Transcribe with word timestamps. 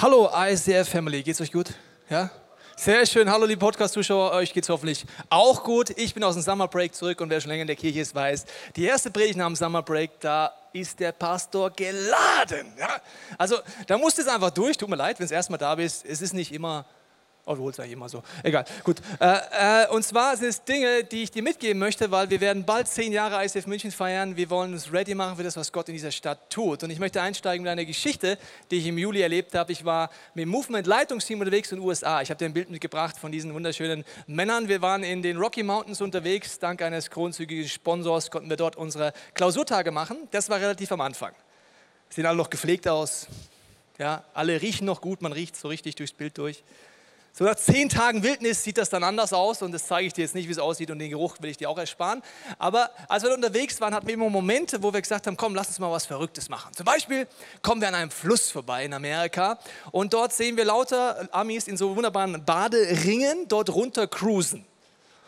Hallo 0.00 0.30
ICF 0.32 0.88
Family, 0.88 1.24
geht's 1.24 1.40
euch 1.40 1.50
gut? 1.50 1.74
Ja? 2.08 2.30
Sehr 2.76 3.04
schön. 3.04 3.28
Hallo 3.28 3.46
liebe 3.46 3.58
Podcast-Zuschauer, 3.58 4.30
euch 4.30 4.52
geht's 4.52 4.68
hoffentlich 4.68 5.04
auch 5.28 5.64
gut. 5.64 5.90
Ich 5.96 6.14
bin 6.14 6.22
aus 6.22 6.36
dem 6.36 6.42
Summer 6.44 6.68
Break 6.68 6.94
zurück 6.94 7.20
und 7.20 7.30
wer 7.30 7.40
schon 7.40 7.48
länger 7.48 7.62
in 7.62 7.66
der 7.66 7.74
Kirche 7.74 7.98
ist, 7.98 8.14
weiß, 8.14 8.44
die 8.76 8.84
erste 8.84 9.10
Predigt 9.10 9.36
nach 9.36 9.46
dem 9.46 9.56
Summer 9.56 9.82
Break, 9.82 10.20
da 10.20 10.52
ist 10.72 11.00
der 11.00 11.10
Pastor 11.10 11.70
geladen. 11.70 12.72
Ja? 12.78 13.00
Also 13.36 13.56
da 13.88 13.98
musst 13.98 14.18
du 14.18 14.22
es 14.22 14.28
einfach 14.28 14.50
durch. 14.50 14.76
Tut 14.76 14.88
mir 14.88 14.94
leid, 14.94 15.18
wenn 15.18 15.26
du 15.26 15.34
erstmal 15.34 15.58
da 15.58 15.74
bist. 15.74 16.04
Es 16.04 16.22
ist 16.22 16.32
nicht 16.32 16.52
immer 16.52 16.86
Oh, 17.48 17.54
du 17.54 17.62
holst 17.62 17.80
eigentlich 17.80 17.94
immer 17.94 18.10
so. 18.10 18.22
Egal, 18.42 18.66
gut. 18.84 19.00
Äh, 19.18 19.84
äh, 19.84 19.88
und 19.88 20.04
zwar 20.04 20.36
sind 20.36 20.48
es 20.48 20.62
Dinge, 20.64 21.02
die 21.04 21.22
ich 21.22 21.30
dir 21.30 21.42
mitgeben 21.42 21.78
möchte, 21.78 22.10
weil 22.10 22.28
wir 22.28 22.42
werden 22.42 22.62
bald 22.66 22.88
zehn 22.88 23.10
Jahre 23.10 23.42
ICF 23.42 23.66
München 23.66 23.90
feiern. 23.90 24.36
Wir 24.36 24.50
wollen 24.50 24.74
uns 24.74 24.92
ready 24.92 25.14
machen 25.14 25.38
für 25.38 25.44
das, 25.44 25.56
was 25.56 25.72
Gott 25.72 25.88
in 25.88 25.94
dieser 25.94 26.10
Stadt 26.10 26.50
tut. 26.50 26.82
Und 26.82 26.90
ich 26.90 26.98
möchte 26.98 27.22
einsteigen 27.22 27.62
mit 27.62 27.72
einer 27.72 27.86
Geschichte, 27.86 28.36
die 28.70 28.76
ich 28.76 28.86
im 28.86 28.98
Juli 28.98 29.22
erlebt 29.22 29.54
habe. 29.54 29.72
Ich 29.72 29.82
war 29.82 30.10
mit 30.34 30.42
dem 30.42 30.50
Movement-Leitungsteam 30.50 31.40
unterwegs 31.40 31.72
in 31.72 31.78
den 31.78 31.86
USA. 31.86 32.20
Ich 32.20 32.28
habe 32.28 32.36
dir 32.36 32.44
ein 32.44 32.52
Bild 32.52 32.68
mitgebracht 32.68 33.16
von 33.16 33.32
diesen 33.32 33.54
wunderschönen 33.54 34.04
Männern. 34.26 34.68
Wir 34.68 34.82
waren 34.82 35.02
in 35.02 35.22
den 35.22 35.38
Rocky 35.38 35.62
Mountains 35.62 36.02
unterwegs. 36.02 36.58
Dank 36.58 36.82
eines 36.82 37.08
kronzügigen 37.08 37.66
Sponsors 37.66 38.30
konnten 38.30 38.50
wir 38.50 38.58
dort 38.58 38.76
unsere 38.76 39.14
Klausurtage 39.32 39.90
machen. 39.90 40.28
Das 40.32 40.50
war 40.50 40.60
relativ 40.60 40.92
am 40.92 41.00
Anfang. 41.00 41.32
Sehen 42.10 42.26
alle 42.26 42.36
noch 42.36 42.50
gepflegt 42.50 42.86
aus. 42.86 43.26
Ja, 43.98 44.22
alle 44.32 44.60
riechen 44.62 44.84
noch 44.84 45.00
gut, 45.00 45.22
man 45.22 45.32
riecht 45.32 45.56
so 45.56 45.66
richtig 45.66 45.96
durchs 45.96 46.12
Bild 46.12 46.38
durch. 46.38 46.62
So 47.38 47.44
nach 47.44 47.54
zehn 47.54 47.88
Tagen 47.88 48.24
Wildnis 48.24 48.64
sieht 48.64 48.78
das 48.78 48.90
dann 48.90 49.04
anders 49.04 49.32
aus 49.32 49.62
und 49.62 49.70
das 49.70 49.86
zeige 49.86 50.08
ich 50.08 50.12
dir 50.12 50.22
jetzt 50.22 50.34
nicht, 50.34 50.48
wie 50.48 50.52
es 50.52 50.58
aussieht 50.58 50.90
und 50.90 50.98
den 50.98 51.10
Geruch 51.10 51.36
will 51.38 51.50
ich 51.50 51.56
dir 51.56 51.70
auch 51.70 51.78
ersparen. 51.78 52.20
Aber 52.58 52.90
als 53.06 53.22
wir 53.22 53.32
unterwegs 53.32 53.80
waren, 53.80 53.94
hatten 53.94 54.08
wir 54.08 54.14
immer 54.14 54.28
Momente, 54.28 54.82
wo 54.82 54.92
wir 54.92 55.00
gesagt 55.00 55.28
haben, 55.28 55.36
komm, 55.36 55.54
lass 55.54 55.68
uns 55.68 55.78
mal 55.78 55.88
was 55.88 56.04
Verrücktes 56.04 56.48
machen. 56.48 56.74
Zum 56.74 56.84
Beispiel 56.84 57.28
kommen 57.62 57.80
wir 57.80 57.86
an 57.86 57.94
einem 57.94 58.10
Fluss 58.10 58.50
vorbei 58.50 58.86
in 58.86 58.92
Amerika 58.92 59.56
und 59.92 60.14
dort 60.14 60.32
sehen 60.32 60.56
wir 60.56 60.64
lauter 60.64 61.28
Amis 61.30 61.68
in 61.68 61.76
so 61.76 61.94
wunderbaren 61.94 62.44
Baderingen 62.44 63.46
dort 63.46 63.70
runter 63.70 64.08
cruisen. 64.08 64.66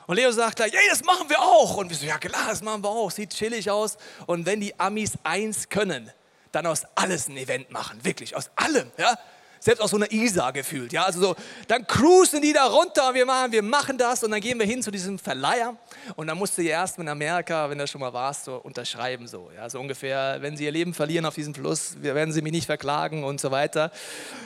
Und 0.08 0.16
Leo 0.16 0.32
sagt 0.32 0.56
gleich, 0.56 0.72
hey, 0.72 0.88
das 0.90 1.04
machen 1.04 1.28
wir 1.30 1.40
auch. 1.40 1.76
Und 1.76 1.90
wir 1.90 1.96
so, 1.96 2.06
ja 2.06 2.18
klar, 2.18 2.48
das 2.48 2.60
machen 2.60 2.82
wir 2.82 2.90
auch, 2.90 3.12
sieht 3.12 3.30
chillig 3.30 3.70
aus. 3.70 3.98
Und 4.26 4.46
wenn 4.46 4.60
die 4.60 4.76
Amis 4.80 5.12
eins 5.22 5.68
können, 5.68 6.10
dann 6.50 6.66
aus 6.66 6.82
alles 6.96 7.28
ein 7.28 7.36
Event 7.36 7.70
machen, 7.70 8.04
wirklich, 8.04 8.34
aus 8.34 8.50
allem. 8.56 8.90
Ja? 8.98 9.16
Selbst 9.60 9.82
aus 9.82 9.90
so 9.90 9.96
einer 9.96 10.10
Isar 10.10 10.52
gefühlt. 10.52 10.92
Ja? 10.92 11.04
Also 11.04 11.20
so, 11.20 11.36
dann 11.68 11.86
cruisen 11.86 12.40
die 12.40 12.52
da 12.52 12.66
runter 12.66 13.08
und 13.08 13.14
wir 13.14 13.26
machen, 13.26 13.52
wir 13.52 13.62
machen 13.62 13.96
das 13.98 14.24
und 14.24 14.30
dann 14.30 14.40
gehen 14.40 14.58
wir 14.58 14.66
hin 14.66 14.82
zu 14.82 14.90
diesem 14.90 15.18
Verleiher 15.18 15.76
und 16.16 16.26
dann 16.26 16.38
musst 16.38 16.56
du 16.58 16.62
ja 16.62 16.70
erst 16.70 16.98
in 16.98 17.08
Amerika, 17.08 17.68
wenn 17.68 17.78
du 17.78 17.86
schon 17.86 18.00
mal 18.00 18.12
warst, 18.12 18.46
so 18.46 18.56
unterschreiben. 18.56 19.28
So, 19.28 19.50
ja? 19.54 19.68
so 19.68 19.78
ungefähr, 19.78 20.38
wenn 20.40 20.56
sie 20.56 20.64
ihr 20.64 20.72
Leben 20.72 20.94
verlieren 20.94 21.26
auf 21.26 21.34
diesem 21.34 21.54
Fluss, 21.54 22.02
werden 22.02 22.32
sie 22.32 22.42
mich 22.42 22.52
nicht 22.52 22.66
verklagen 22.66 23.22
und 23.22 23.40
so 23.40 23.50
weiter. 23.50 23.92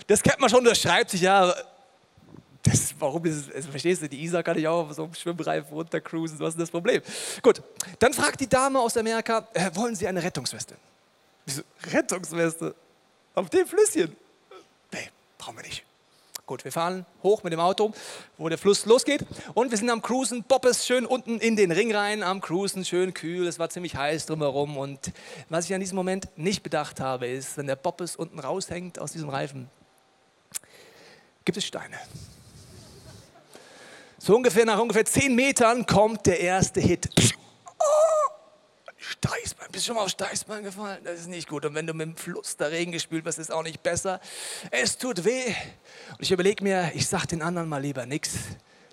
Das 0.08 0.22
kennt 0.22 0.40
man 0.40 0.50
schon, 0.50 0.64
das 0.64 0.78
schreibt 0.78 1.10
sich 1.10 1.22
ja. 1.22 1.54
Das, 2.62 2.94
warum 2.98 3.22
ist 3.26 3.48
es, 3.48 3.54
also 3.54 3.70
verstehst 3.70 4.00
du, 4.02 4.08
die 4.08 4.22
Isar 4.22 4.42
kann 4.42 4.56
ich 4.58 4.66
auch 4.66 4.88
auf 4.88 4.94
so 4.94 5.04
einem 5.04 5.14
Schwimmreifen 5.14 5.70
runtercruisen, 5.70 6.40
was 6.40 6.54
ist 6.54 6.60
das 6.60 6.70
Problem? 6.70 7.02
Gut, 7.42 7.62
dann 7.98 8.14
fragt 8.14 8.40
die 8.40 8.48
Dame 8.48 8.80
aus 8.80 8.96
Amerika, 8.96 9.46
äh, 9.52 9.70
wollen 9.74 9.94
Sie 9.94 10.08
eine 10.08 10.22
Rettungsweste? 10.22 10.74
Rettungsweste? 11.92 12.74
Auf 13.34 13.50
dem 13.50 13.66
Flüsschen? 13.66 14.16
Brauchen 15.44 15.58
wir 15.58 15.64
nicht. 15.64 15.84
Gut, 16.46 16.64
wir 16.64 16.72
fahren 16.72 17.04
hoch 17.22 17.42
mit 17.42 17.52
dem 17.52 17.60
Auto, 17.60 17.92
wo 18.38 18.48
der 18.48 18.56
Fluss 18.56 18.86
losgeht. 18.86 19.26
Und 19.52 19.70
wir 19.70 19.76
sind 19.76 19.90
am 19.90 20.00
Cruisen. 20.00 20.42
Bob 20.42 20.64
ist 20.64 20.86
schön 20.86 21.04
unten 21.04 21.38
in 21.38 21.54
den 21.54 21.70
Ring 21.70 21.94
rein, 21.94 22.22
am 22.22 22.40
Cruisen, 22.40 22.82
schön 22.82 23.12
kühl. 23.12 23.46
Es 23.46 23.58
war 23.58 23.68
ziemlich 23.68 23.94
heiß 23.94 24.24
drumherum. 24.24 24.78
Und 24.78 25.12
was 25.50 25.66
ich 25.66 25.74
an 25.74 25.80
diesem 25.80 25.96
Moment 25.96 26.28
nicht 26.36 26.62
bedacht 26.62 26.98
habe, 26.98 27.26
ist, 27.26 27.58
wenn 27.58 27.66
der 27.66 27.76
Bob 27.76 28.00
es 28.00 28.16
unten 28.16 28.38
raushängt 28.38 28.98
aus 28.98 29.12
diesem 29.12 29.28
Reifen, 29.28 29.68
gibt 31.44 31.58
es 31.58 31.66
Steine. 31.66 31.98
So 34.16 34.34
ungefähr 34.34 34.64
nach 34.64 34.78
ungefähr 34.78 35.04
zehn 35.04 35.34
Metern 35.34 35.84
kommt 35.84 36.24
der 36.24 36.40
erste 36.40 36.80
Hit. 36.80 37.10
Steißbein, 39.24 39.68
bist 39.72 39.84
du 39.84 39.88
schon 39.88 39.96
mal 39.96 40.02
auf 40.02 40.10
Steißbein 40.10 40.62
gefallen? 40.64 40.98
Das 41.02 41.20
ist 41.20 41.28
nicht 41.28 41.48
gut. 41.48 41.64
Und 41.64 41.74
wenn 41.74 41.86
du 41.86 41.94
mit 41.94 42.06
dem 42.06 42.16
Fluss 42.16 42.58
da 42.58 42.66
Regen 42.66 42.92
gespült 42.92 43.24
wirst, 43.24 43.38
ist 43.38 43.50
auch 43.50 43.62
nicht 43.62 43.82
besser. 43.82 44.20
Es 44.70 44.98
tut 44.98 45.24
weh. 45.24 45.46
Und 46.10 46.20
ich 46.20 46.30
überlege 46.30 46.62
mir, 46.62 46.92
ich 46.94 47.08
sag 47.08 47.24
den 47.24 47.40
anderen 47.40 47.66
mal 47.66 47.80
lieber 47.80 48.04
nichts. 48.04 48.32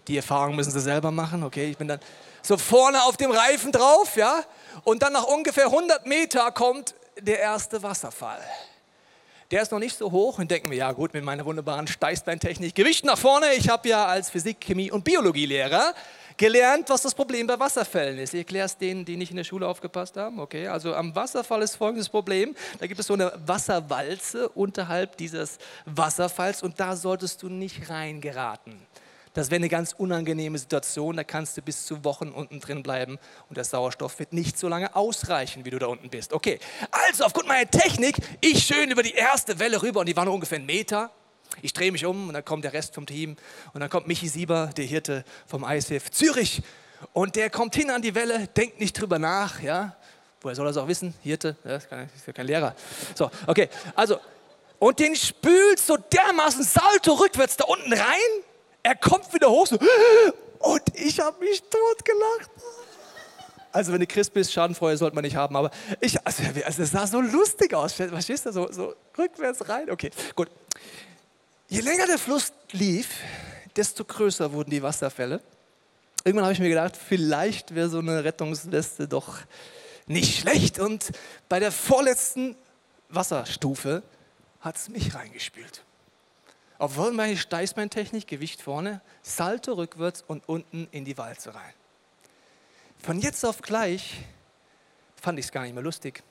Die 0.07 0.15
Erfahrung 0.15 0.55
müssen 0.55 0.71
sie 0.71 0.79
selber 0.79 1.11
machen, 1.11 1.43
okay? 1.43 1.69
Ich 1.69 1.77
bin 1.77 1.89
dann 1.89 1.99
so 2.41 2.55
vorne 2.55 3.03
auf 3.03 3.17
dem 3.17 3.29
Reifen 3.29 3.73
drauf, 3.73 4.15
ja? 4.15 4.41
Und 4.85 5.03
dann 5.03 5.11
nach 5.11 5.25
ungefähr 5.25 5.65
100 5.65 6.05
Meter 6.05 6.49
kommt 6.51 6.95
der 7.19 7.39
erste 7.39 7.83
Wasserfall. 7.83 8.41
Der 9.51 9.61
ist 9.61 9.73
noch 9.73 9.79
nicht 9.79 9.97
so 9.97 10.11
hoch 10.11 10.39
und 10.39 10.49
denken 10.49 10.71
wir, 10.71 10.77
ja 10.77 10.93
gut, 10.93 11.13
mit 11.13 11.25
meiner 11.25 11.43
wunderbaren 11.43 11.87
Steißbeintechnik, 11.87 12.73
Gewicht 12.73 13.03
nach 13.03 13.17
vorne. 13.17 13.53
Ich 13.55 13.67
habe 13.67 13.89
ja 13.89 14.05
als 14.05 14.29
Physik, 14.29 14.61
Chemie 14.61 14.91
und 14.91 15.03
Biologielehrer 15.03 15.93
gelernt, 16.41 16.89
was 16.89 17.03
das 17.03 17.13
Problem 17.13 17.45
bei 17.45 17.59
Wasserfällen 17.59 18.17
ist. 18.17 18.33
Ich 18.33 18.39
erkläre 18.39 18.65
es 18.65 18.75
denen, 18.75 19.05
die 19.05 19.15
nicht 19.15 19.29
in 19.29 19.37
der 19.37 19.43
Schule 19.43 19.67
aufgepasst 19.67 20.17
haben. 20.17 20.39
Okay, 20.39 20.67
also 20.67 20.95
am 20.95 21.15
Wasserfall 21.15 21.61
ist 21.61 21.75
folgendes 21.75 22.09
Problem. 22.09 22.55
Da 22.79 22.87
gibt 22.87 22.99
es 22.99 23.05
so 23.05 23.13
eine 23.13 23.31
Wasserwalze 23.45 24.49
unterhalb 24.49 25.17
dieses 25.17 25.59
Wasserfalls 25.85 26.63
und 26.63 26.79
da 26.79 26.95
solltest 26.95 27.43
du 27.43 27.49
nicht 27.49 27.91
reingeraten. 27.91 28.73
Das 29.35 29.51
wäre 29.51 29.57
eine 29.57 29.69
ganz 29.69 29.93
unangenehme 29.93 30.57
Situation, 30.57 31.15
da 31.15 31.23
kannst 31.23 31.57
du 31.57 31.61
bis 31.61 31.85
zu 31.85 32.03
Wochen 32.03 32.29
unten 32.29 32.59
drin 32.59 32.81
bleiben 32.81 33.19
und 33.47 33.55
der 33.55 33.63
Sauerstoff 33.63 34.17
wird 34.17 34.33
nicht 34.33 34.57
so 34.57 34.67
lange 34.67 34.95
ausreichen, 34.95 35.63
wie 35.63 35.69
du 35.69 35.77
da 35.77 35.85
unten 35.85 36.09
bist. 36.09 36.33
Okay, 36.33 36.59
also 36.89 37.23
aufgrund 37.23 37.49
meiner 37.49 37.69
Technik, 37.69 38.15
ich 38.41 38.63
schön 38.63 38.89
über 38.89 39.03
die 39.03 39.13
erste 39.13 39.59
Welle 39.59 39.83
rüber 39.83 39.99
und 39.99 40.09
die 40.09 40.15
war 40.17 40.25
nur 40.25 40.33
ungefähr 40.33 40.57
einen 40.57 40.65
Meter. 40.65 41.11
Ich 41.61 41.73
drehe 41.73 41.91
mich 41.91 42.05
um 42.05 42.27
und 42.27 42.33
dann 42.33 42.45
kommt 42.45 42.63
der 42.63 42.73
Rest 42.73 42.95
vom 42.95 43.05
Team 43.05 43.35
und 43.73 43.81
dann 43.81 43.89
kommt 43.89 44.07
Michi 44.07 44.27
Sieber, 44.27 44.71
der 44.75 44.85
Hirte 44.85 45.23
vom 45.47 45.63
ISF 45.63 46.09
Zürich 46.11 46.61
und 47.13 47.35
der 47.35 47.49
kommt 47.49 47.75
hin 47.75 47.89
an 47.89 48.01
die 48.01 48.15
Welle, 48.15 48.47
denkt 48.47 48.79
nicht 48.79 48.99
drüber 48.99 49.19
nach, 49.19 49.61
ja. 49.61 49.95
Woher 50.41 50.55
soll 50.55 50.67
er 50.67 50.71
es 50.71 50.77
auch 50.77 50.87
wissen? 50.87 51.13
Hirte, 51.21 51.55
ja, 51.63 51.75
ist, 51.75 51.87
ja 51.91 52.33
kein 52.33 52.47
Lehrer. 52.47 52.75
So, 53.15 53.29
okay, 53.45 53.69
also 53.95 54.19
und 54.79 54.97
den 54.97 55.15
spült 55.15 55.79
so 55.79 55.95
dermaßen 55.95 56.63
Salto 56.63 57.13
rückwärts 57.13 57.55
da 57.55 57.65
unten 57.65 57.93
rein. 57.93 58.43
Er 58.81 58.95
kommt 58.95 59.31
wieder 59.31 59.49
hoch 59.49 59.67
so, 59.67 59.77
und 60.57 60.81
ich 60.95 61.19
habe 61.19 61.39
mich 61.39 61.61
totgelacht. 61.61 62.49
Also 63.71 63.93
wenn 63.93 63.99
du 63.99 64.07
Christ 64.07 64.33
bist, 64.33 64.51
Schadenfreude 64.51 64.97
sollte 64.97 65.15
man 65.15 65.23
nicht 65.23 65.35
haben, 65.35 65.55
aber 65.55 65.71
ich, 65.99 66.17
also, 66.25 66.43
also 66.65 66.83
es 66.83 66.91
sah 66.91 67.07
so 67.07 67.21
lustig 67.21 67.73
aus. 67.73 67.93
Verstehst 67.93 68.45
du? 68.45 68.51
So, 68.51 68.71
so 68.71 68.95
rückwärts 69.17 69.69
rein. 69.69 69.89
Okay, 69.89 70.09
gut. 70.35 70.49
Je 71.71 71.79
länger 71.79 72.05
der 72.05 72.19
Fluss 72.19 72.51
lief, 72.73 73.21
desto 73.77 74.03
größer 74.03 74.51
wurden 74.51 74.71
die 74.71 74.83
Wasserfälle. 74.83 75.39
Irgendwann 76.25 76.43
habe 76.43 76.53
ich 76.53 76.59
mir 76.59 76.67
gedacht, 76.67 76.97
vielleicht 76.97 77.73
wäre 77.73 77.87
so 77.87 77.99
eine 77.99 78.25
Rettungsweste 78.25 79.07
doch 79.07 79.37
nicht 80.05 80.41
schlecht. 80.41 80.79
Und 80.79 81.13
bei 81.47 81.61
der 81.61 81.71
vorletzten 81.71 82.57
Wasserstufe 83.07 84.03
hat 84.59 84.75
es 84.75 84.89
mich 84.89 85.15
reingespült. 85.15 85.81
Obwohl 86.77 87.13
meine 87.13 87.37
Steißbeintechnik, 87.37 88.27
Gewicht 88.27 88.61
vorne, 88.61 88.99
Salto 89.21 89.71
rückwärts 89.71 90.25
und 90.27 90.49
unten 90.49 90.89
in 90.91 91.05
die 91.05 91.17
Walze 91.17 91.55
rein. 91.55 91.73
Von 93.01 93.17
jetzt 93.17 93.45
auf 93.45 93.61
gleich 93.61 94.25
fand 95.15 95.39
ich 95.39 95.45
es 95.45 95.53
gar 95.53 95.63
nicht 95.63 95.73
mehr 95.73 95.83
lustig. 95.83 96.21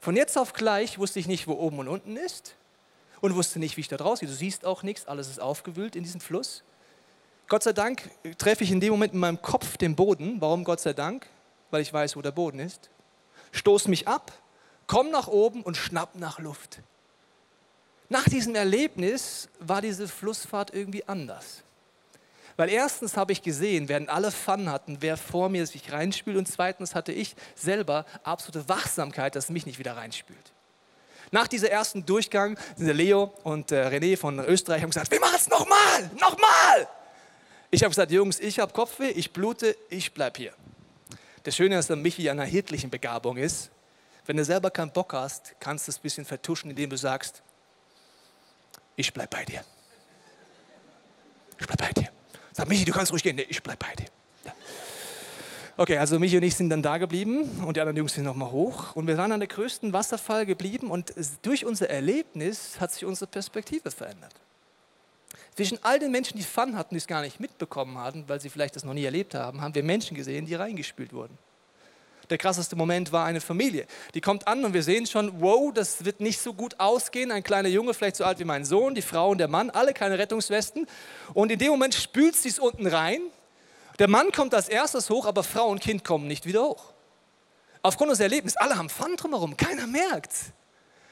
Von 0.00 0.16
jetzt 0.16 0.38
auf 0.38 0.54
gleich 0.54 0.98
wusste 0.98 1.20
ich 1.20 1.26
nicht, 1.26 1.46
wo 1.46 1.52
oben 1.52 1.80
und 1.80 1.88
unten 1.88 2.16
ist 2.16 2.54
und 3.20 3.34
wusste 3.34 3.58
nicht, 3.58 3.76
wie 3.76 3.82
ich 3.82 3.88
da 3.88 3.96
draus 3.96 4.20
gehe. 4.20 4.28
Du 4.28 4.34
siehst 4.34 4.64
auch 4.64 4.82
nichts, 4.82 5.06
alles 5.06 5.28
ist 5.28 5.40
aufgewühlt 5.40 5.96
in 5.96 6.02
diesem 6.02 6.20
Fluss. 6.20 6.62
Gott 7.48 7.62
sei 7.62 7.72
Dank 7.72 8.10
treffe 8.36 8.64
ich 8.64 8.70
in 8.70 8.80
dem 8.80 8.90
Moment 8.90 9.14
in 9.14 9.20
meinem 9.20 9.40
Kopf 9.40 9.76
den 9.76 9.96
Boden. 9.96 10.40
Warum 10.40 10.64
Gott 10.64 10.80
sei 10.80 10.92
Dank? 10.92 11.26
Weil 11.70 11.82
ich 11.82 11.92
weiß, 11.92 12.16
wo 12.16 12.22
der 12.22 12.32
Boden 12.32 12.58
ist. 12.58 12.90
Stoß 13.52 13.88
mich 13.88 14.06
ab, 14.06 14.32
komm 14.86 15.10
nach 15.10 15.28
oben 15.28 15.62
und 15.62 15.76
schnapp 15.76 16.14
nach 16.14 16.38
Luft. 16.38 16.80
Nach 18.10 18.24
diesem 18.24 18.54
Erlebnis 18.54 19.48
war 19.58 19.80
diese 19.80 20.08
Flussfahrt 20.08 20.72
irgendwie 20.72 21.06
anders. 21.08 21.62
Weil 22.56 22.70
erstens 22.70 23.16
habe 23.16 23.32
ich 23.32 23.42
gesehen, 23.42 23.88
während 23.88 24.08
alle 24.08 24.32
Fun 24.32 24.68
hatten, 24.68 24.98
wer 25.00 25.16
vor 25.16 25.48
mir 25.48 25.66
sich 25.66 25.92
reinspült 25.92 26.36
und 26.36 26.48
zweitens 26.48 26.94
hatte 26.94 27.12
ich 27.12 27.36
selber 27.54 28.04
absolute 28.24 28.68
Wachsamkeit, 28.68 29.36
dass 29.36 29.48
mich 29.48 29.64
nicht 29.64 29.78
wieder 29.78 29.96
reinspült. 29.96 30.52
Nach 31.30 31.48
diesem 31.48 31.68
ersten 31.68 32.04
Durchgang 32.06 32.58
sind 32.76 32.86
der 32.86 32.94
Leo 32.94 33.32
und 33.42 33.70
der 33.70 33.92
René 33.92 34.16
von 34.16 34.38
Österreich 34.40 34.82
haben 34.82 34.90
gesagt, 34.90 35.10
wir 35.10 35.20
machen 35.20 35.36
es 35.36 35.48
nochmal, 35.48 36.10
nochmal. 36.18 36.88
Ich 37.70 37.82
habe 37.82 37.90
gesagt, 37.90 38.10
Jungs, 38.10 38.40
ich 38.40 38.58
habe 38.58 38.72
Kopfweh, 38.72 39.10
ich 39.10 39.32
blute, 39.32 39.76
ich 39.90 40.14
bleibe 40.14 40.38
hier. 40.38 40.52
Das 41.42 41.54
Schöne 41.54 41.78
ist, 41.78 41.90
dass 41.90 41.98
Michi 41.98 42.28
einer 42.30 42.44
hirtlichen 42.44 42.90
Begabung 42.90 43.36
ist. 43.36 43.70
Wenn 44.26 44.36
du 44.36 44.44
selber 44.44 44.70
keinen 44.70 44.92
Bock 44.92 45.12
hast, 45.12 45.54
kannst 45.60 45.86
du 45.86 45.90
es 45.90 45.98
ein 45.98 46.02
bisschen 46.02 46.24
vertuschen, 46.24 46.70
indem 46.70 46.90
du 46.90 46.96
sagst, 46.96 47.42
ich 48.96 49.12
bleibe 49.12 49.36
bei 49.36 49.44
dir. 49.44 49.64
Ich 51.58 51.66
bleibe 51.66 51.82
bei 51.82 51.92
dir. 51.92 52.10
Sag, 52.52 52.68
Michi, 52.68 52.84
du 52.84 52.92
kannst 52.92 53.12
ruhig 53.12 53.22
gehen. 53.22 53.36
Nee, 53.36 53.46
ich 53.48 53.62
bleibe 53.62 53.78
bei 53.78 53.94
dir. 53.94 54.06
Okay, 55.80 55.96
also 55.96 56.18
mich 56.18 56.34
und 56.34 56.42
ich 56.42 56.56
sind 56.56 56.70
dann 56.70 56.82
da 56.82 56.98
geblieben 56.98 57.48
und 57.64 57.76
die 57.76 57.80
anderen 57.80 57.96
Jungs 57.96 58.12
sind 58.12 58.24
nochmal 58.24 58.50
hoch 58.50 58.96
und 58.96 59.06
wir 59.06 59.16
waren 59.16 59.30
an 59.30 59.38
der 59.38 59.46
größten 59.46 59.92
Wasserfall 59.92 60.44
geblieben 60.44 60.90
und 60.90 61.14
durch 61.42 61.64
unser 61.64 61.88
Erlebnis 61.88 62.80
hat 62.80 62.90
sich 62.90 63.04
unsere 63.04 63.30
Perspektive 63.30 63.92
verändert. 63.92 64.34
Zwischen 65.54 65.78
all 65.82 66.00
den 66.00 66.10
Menschen, 66.10 66.36
die 66.36 66.42
Fun 66.42 66.76
hatten, 66.76 66.96
die 66.96 66.98
es 66.98 67.06
gar 67.06 67.20
nicht 67.20 67.38
mitbekommen 67.38 67.96
hatten, 67.96 68.24
weil 68.26 68.40
sie 68.40 68.50
vielleicht 68.50 68.74
das 68.74 68.82
noch 68.82 68.92
nie 68.92 69.04
erlebt 69.04 69.36
haben, 69.36 69.60
haben 69.60 69.72
wir 69.72 69.84
Menschen 69.84 70.16
gesehen, 70.16 70.46
die 70.46 70.56
reingespült 70.56 71.12
wurden. 71.12 71.38
Der 72.28 72.38
krasseste 72.38 72.74
Moment 72.74 73.12
war 73.12 73.24
eine 73.24 73.40
Familie. 73.40 73.86
Die 74.14 74.20
kommt 74.20 74.48
an 74.48 74.64
und 74.64 74.74
wir 74.74 74.82
sehen 74.82 75.06
schon, 75.06 75.40
wow, 75.40 75.72
das 75.72 76.04
wird 76.04 76.18
nicht 76.18 76.40
so 76.40 76.54
gut 76.54 76.74
ausgehen. 76.80 77.30
Ein 77.30 77.44
kleiner 77.44 77.68
Junge, 77.68 77.94
vielleicht 77.94 78.16
so 78.16 78.24
alt 78.24 78.40
wie 78.40 78.44
mein 78.44 78.64
Sohn, 78.64 78.96
die 78.96 79.02
Frau 79.02 79.30
und 79.30 79.38
der 79.38 79.48
Mann, 79.48 79.70
alle 79.70 79.94
keine 79.94 80.18
Rettungswesten. 80.18 80.88
Und 81.34 81.52
in 81.52 81.58
dem 81.60 81.70
Moment 81.70 81.94
spült 81.94 82.34
sie 82.34 82.48
es 82.48 82.58
unten 82.58 82.88
rein 82.88 83.20
der 83.98 84.08
Mann 84.08 84.32
kommt 84.32 84.54
als 84.54 84.68
erstes 84.68 85.10
hoch, 85.10 85.26
aber 85.26 85.42
Frau 85.42 85.68
und 85.68 85.80
Kind 85.80 86.04
kommen 86.04 86.26
nicht 86.26 86.46
wieder 86.46 86.62
hoch. 86.62 86.92
Aufgrund 87.82 88.10
unseres 88.10 88.24
Erlebnisses, 88.30 88.56
alle 88.56 88.76
haben 88.76 88.88
Fun 88.88 89.16
drumherum, 89.16 89.56
keiner 89.56 89.86
merkt. 89.86 90.32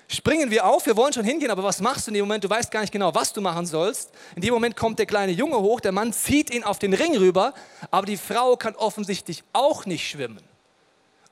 Springen 0.09 0.51
wir 0.51 0.65
auf, 0.67 0.87
wir 0.87 0.97
wollen 0.97 1.13
schon 1.13 1.25
hingehen, 1.25 1.51
aber 1.51 1.65
was 1.65 1.81
machst 1.81 2.07
du 2.07 2.11
in 2.11 2.15
dem 2.15 2.27
Moment? 2.27 2.45
Du 2.45 2.51
weißt 2.51 2.71
gar 2.71 2.81
nicht 2.81 2.93
genau, 2.93 3.13
was 3.15 3.33
du 3.33 3.41
machen 3.41 3.67
sollst. 3.67 4.13
In 4.37 4.43
dem 4.43 4.55
Moment 4.55 4.77
kommt 4.77 5.01
der 5.01 5.07
kleine 5.07 5.33
Junge 5.33 5.59
hoch, 5.59 5.81
der 5.81 5.91
Mann 5.91 6.13
zieht 6.13 6.51
ihn 6.51 6.63
auf 6.63 6.79
den 6.79 6.95
Ring 6.95 7.17
rüber, 7.17 7.55
aber 7.91 8.07
die 8.07 8.17
Frau 8.17 8.57
kann 8.57 8.77
offensichtlich 8.77 9.43
auch 9.53 9.85
nicht 9.85 10.09
schwimmen. 10.09 10.43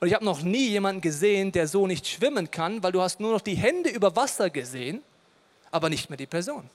Und 0.01 0.09
ich 0.09 0.15
habe 0.15 0.25
noch 0.25 0.43
nie 0.43 0.69
jemanden 0.69 1.01
gesehen, 1.01 1.53
der 1.53 1.69
so 1.69 1.87
nicht 1.87 2.07
schwimmen 2.07 2.51
kann, 2.51 2.83
weil 2.83 2.91
du 2.91 3.01
hast 3.01 3.21
nur 3.21 3.33
noch 3.33 3.41
die 3.41 3.55
Hände 3.55 3.91
über 3.91 4.17
Wasser 4.17 4.51
gesehen, 4.51 5.03
aber 5.71 5.89
nicht 5.89 6.11
mehr 6.11 6.17
die 6.17 6.27
Person. 6.27 6.69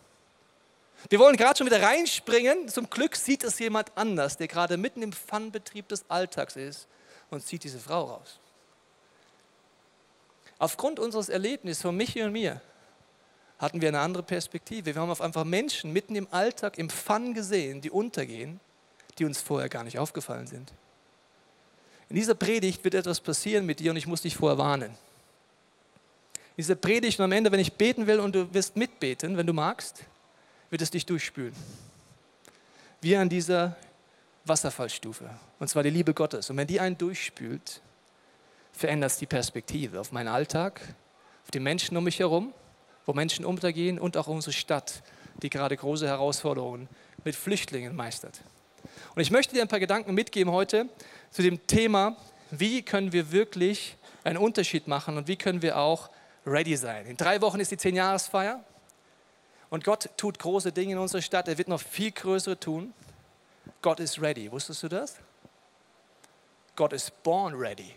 Wir 1.07 1.19
wollen 1.19 1.38
gerade 1.38 1.57
schon 1.57 1.68
wieder 1.68 1.81
reinspringen. 1.81 2.68
Zum 2.68 2.90
Glück 2.90 3.16
sieht 3.16 3.44
es 3.44 3.57
jemand 3.60 3.96
anders, 3.96 4.36
der 4.36 4.48
gerade 4.48 4.75
mitten 4.75 5.01
im 5.01 5.13
Pfannbetrieb 5.13 5.88
des 5.88 6.04
Alltags 6.10 6.56
ist 6.56 6.88
und 7.30 7.46
zieht 7.46 7.63
diese 7.63 7.80
Frau 7.80 8.04
raus. 8.06 8.40
Aufgrund 10.57 11.00
unseres 11.00 11.30
Erlebnisses 11.30 11.81
von 11.81 11.96
Michi 11.96 12.22
und 12.22 12.34
mir 12.34 12.62
hatten 13.60 13.81
wir 13.81 13.88
eine 13.88 14.00
andere 14.00 14.24
Perspektive. 14.24 14.94
Wir 14.94 15.01
haben 15.01 15.10
auf 15.10 15.22
einfach 15.22 15.46
Menschen 15.46 15.94
mitten 15.94 16.16
im 16.16 16.28
Alltag 16.31 16.78
im 16.78 16.90
Pfann 16.90 17.34
gesehen, 17.34 17.80
die 17.81 17.92
untergehen, 17.92 18.60
die 19.18 19.25
uns 19.25 19.42
vorher 19.42 19.69
gar 19.69 19.86
nicht 19.86 20.00
aufgefallen 20.00 20.48
sind. 20.48 20.74
In 22.10 22.16
dieser 22.16 22.36
Predigt 22.36 22.84
wird 22.84 22.95
etwas 22.95 23.22
passieren 23.22 23.66
mit 23.66 23.80
dir 23.80 23.92
und 23.92 23.98
ich 23.98 24.07
muss 24.07 24.24
dich 24.24 24.36
vorher 24.36 24.57
warnen. 24.57 24.92
In 24.92 26.63
dieser 26.63 26.75
Predigt 26.75 27.19
und 27.19 27.25
am 27.25 27.31
Ende, 27.31 27.52
wenn 27.52 27.60
ich 27.60 27.74
beten 27.74 28.07
will 28.07 28.19
und 28.19 28.36
du 28.36 28.54
wirst 28.54 28.75
mitbeten, 28.75 29.38
wenn 29.38 29.48
du 29.48 29.54
magst, 29.54 30.04
wird 30.69 30.81
es 30.81 30.92
dich 30.92 31.06
durchspülen. 31.06 31.54
Wie 33.01 33.16
an 33.16 33.30
dieser 33.30 33.77
Wasserfallstufe. 34.45 35.30
Und 35.60 35.68
zwar 35.68 35.83
die 35.83 35.89
Liebe 35.89 36.13
Gottes. 36.13 36.50
Und 36.50 36.57
wenn 36.57 36.68
die 36.68 36.80
einen 36.80 36.98
durchspült, 36.98 37.81
verändert 38.74 39.12
es 39.12 39.18
die 39.18 39.25
Perspektive 39.25 40.00
auf 40.00 40.12
meinen 40.12 40.27
Alltag, 40.27 40.81
auf 41.44 41.51
die 41.51 41.60
Menschen 41.60 41.95
um 41.98 42.04
mich 42.04 42.19
herum, 42.19 42.54
wo 43.06 43.13
Menschen 43.13 43.45
untergehen 43.45 44.00
und 44.00 44.18
auch 44.18 44.27
unsere 44.27 44.54
Stadt, 44.54 45.01
die 45.42 45.50
gerade 45.50 45.75
große 45.75 46.07
Herausforderungen 46.07 46.88
mit 47.24 47.36
Flüchtlingen 47.36 47.95
meistert. 47.95 48.42
Und 49.16 49.21
ich 49.21 49.31
möchte 49.31 49.56
dir 49.56 49.62
ein 49.62 49.68
paar 49.68 49.80
Gedanken 49.80 50.13
mitgeben 50.13 50.51
heute 50.51 50.88
zu 51.31 51.42
dem 51.42 51.66
Thema, 51.68 52.16
wie 52.51 52.81
können 52.81 53.12
wir 53.12 53.31
wirklich 53.31 53.98
einen 54.24 54.38
Unterschied 54.38 54.88
machen 54.88 55.18
und 55.18 55.27
wie 55.27 55.36
können 55.36 55.62
wir 55.62 55.77
auch 55.77 56.10
ready 56.45 56.75
sein. 56.75 57.06
In 57.06 57.18
drei 57.18 57.42
Wochen 57.42 57.60
ist 57.60 57.71
die 57.71 57.77
Zehn-Jahresfeier. 57.77 58.63
Und 59.69 59.83
Gott 59.83 60.10
tut 60.18 60.39
große 60.39 60.71
Dinge 60.71 60.94
in 60.94 60.98
unserer 60.98 61.21
Stadt. 61.21 61.48
Er 61.48 61.57
wird 61.57 61.68
noch 61.68 61.81
viel 61.81 62.12
größere 62.12 62.60
tun. 62.60 62.94
Gott 63.81 64.00
ist 64.00 64.21
ready. 64.21 64.51
Wusstest 64.51 64.83
du 64.83 64.88
das? 64.88 65.18
Gott 66.75 66.94
ist 66.94 67.24
born 67.24 67.54
ready. 67.56 67.94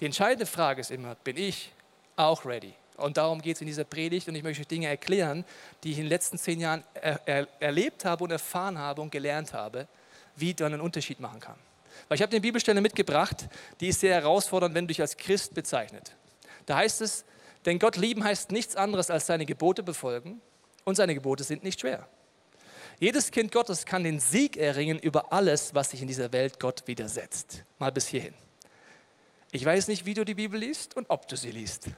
Die 0.00 0.06
entscheidende 0.06 0.46
Frage 0.46 0.80
ist 0.80 0.90
immer, 0.90 1.14
bin 1.16 1.36
ich 1.36 1.72
auch 2.16 2.44
ready? 2.44 2.74
Und 2.96 3.16
darum 3.16 3.40
geht 3.40 3.56
es 3.56 3.62
in 3.62 3.66
dieser 3.66 3.84
Predigt 3.84 4.28
und 4.28 4.34
ich 4.34 4.42
möchte 4.42 4.60
euch 4.60 4.68
Dinge 4.68 4.86
erklären, 4.86 5.44
die 5.82 5.92
ich 5.92 5.98
in 5.98 6.04
den 6.04 6.10
letzten 6.10 6.38
zehn 6.38 6.60
Jahren 6.60 6.84
er, 6.94 7.20
er, 7.26 7.48
erlebt 7.58 8.04
habe 8.04 8.22
und 8.22 8.30
erfahren 8.30 8.78
habe 8.78 9.00
und 9.00 9.10
gelernt 9.10 9.52
habe, 9.54 9.88
wie 10.36 10.54
man 10.60 10.74
einen 10.74 10.82
Unterschied 10.82 11.18
machen 11.20 11.40
kann. 11.40 11.56
Weil 12.08 12.16
ich 12.16 12.22
habe 12.22 12.30
eine 12.32 12.40
Bibelstelle 12.40 12.80
mitgebracht, 12.80 13.46
die 13.80 13.88
ist 13.88 14.00
sehr 14.00 14.14
herausfordernd, 14.14 14.74
wenn 14.74 14.84
du 14.84 14.88
dich 14.88 15.00
als 15.00 15.16
Christ 15.16 15.54
bezeichnet. 15.54 16.12
Da 16.66 16.76
heißt 16.76 17.00
es, 17.00 17.24
denn 17.66 17.78
Gott 17.78 17.96
lieben 17.96 18.24
heißt 18.24 18.50
nichts 18.50 18.76
anderes 18.76 19.10
als 19.10 19.26
seine 19.26 19.46
Gebote 19.46 19.82
befolgen 19.82 20.40
und 20.84 20.96
seine 20.96 21.14
Gebote 21.14 21.44
sind 21.44 21.62
nicht 21.64 21.80
schwer. 21.80 22.08
Jedes 22.98 23.30
Kind 23.30 23.50
Gottes 23.50 23.84
kann 23.84 24.04
den 24.04 24.20
Sieg 24.20 24.56
erringen 24.56 24.98
über 24.98 25.32
alles, 25.32 25.74
was 25.74 25.90
sich 25.90 26.02
in 26.02 26.08
dieser 26.08 26.32
Welt 26.32 26.60
Gott 26.60 26.84
widersetzt. 26.86 27.64
Mal 27.78 27.90
bis 27.90 28.06
hierhin. 28.06 28.34
Ich 29.50 29.64
weiß 29.64 29.88
nicht, 29.88 30.06
wie 30.06 30.14
du 30.14 30.24
die 30.24 30.34
Bibel 30.34 30.58
liest 30.58 30.96
und 30.96 31.10
ob 31.10 31.28
du 31.28 31.36
sie 31.36 31.50
liest. 31.50 31.88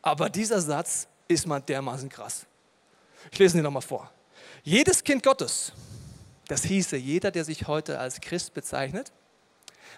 Aber 0.00 0.30
dieser 0.30 0.60
Satz 0.60 1.08
ist 1.26 1.46
mal 1.46 1.60
dermaßen 1.60 2.08
krass. 2.08 2.46
Ich 3.30 3.38
lese 3.38 3.58
ihn 3.58 3.64
nochmal 3.64 3.82
vor. 3.82 4.10
Jedes 4.62 5.02
Kind 5.02 5.22
Gottes, 5.22 5.72
das 6.46 6.64
hieße 6.64 6.96
jeder, 6.96 7.30
der 7.30 7.44
sich 7.44 7.66
heute 7.66 7.98
als 7.98 8.20
Christ 8.20 8.54
bezeichnet, 8.54 9.12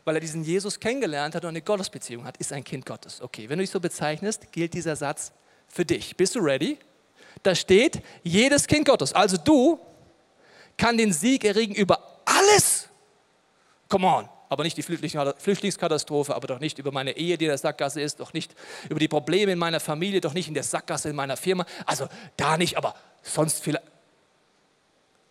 weil 0.05 0.17
er 0.17 0.21
diesen 0.21 0.45
Jesus 0.45 0.81
kennengelernt 0.81 1.35
hat 1.35 1.45
und 1.45 1.51
eine 1.51 1.63
Gottesbeziehung 1.63 2.25
hat, 2.25 2.37
ist 2.39 2.53
ein 2.53 2.65
Kind 2.65 2.87
Gottes. 2.87 3.21
Okay, 3.21 3.49
wenn 3.49 3.59
du 3.59 3.63
dich 3.63 3.71
so 3.71 3.81
bezeichnest, 3.81 4.53
gilt 4.53 4.75
dieser 4.75 4.97
Satz 4.97 5.33
für 5.69 5.85
dich. 5.85 6.17
Bist 6.17 6.35
du 6.35 6.41
ready? 6.41 6.79
Da 7.43 7.55
steht, 7.55 8.03
jedes 8.23 8.67
Kind 8.67 8.87
Gottes, 8.87 9.13
also 9.13 9.37
du, 9.37 9.79
kann 10.77 10.97
den 10.97 11.13
Sieg 11.13 11.45
erregen 11.45 11.75
über 11.75 12.23
alles. 12.25 12.89
Come 13.89 14.07
on. 14.07 14.29
Aber 14.49 14.65
nicht 14.65 14.77
die 14.77 14.83
Flüchtlingskatastrophe, 14.83 16.35
aber 16.35 16.49
doch 16.49 16.59
nicht 16.59 16.81
über 16.81 16.91
meine 16.91 17.17
Ehe, 17.17 17.39
die 17.39 17.45
in 17.45 17.51
der 17.51 17.59
Sackgasse 17.59 18.01
ist, 18.01 18.19
doch 18.19 18.33
nicht 18.33 18.53
über 18.89 18.99
die 18.99 19.07
Probleme 19.07 19.53
in 19.53 19.59
meiner 19.61 19.79
Familie, 19.79 20.21
doch 20.21 20.33
nicht 20.33 20.49
in 20.49 20.55
der 20.55 20.65
Sackgasse 20.65 21.09
in 21.09 21.15
meiner 21.15 21.37
Firma. 21.37 21.65
Also 21.87 22.09
da 22.37 22.57
nicht, 22.57 22.77
aber 22.77 22.97
sonst 23.23 23.63
vielleicht. 23.63 23.85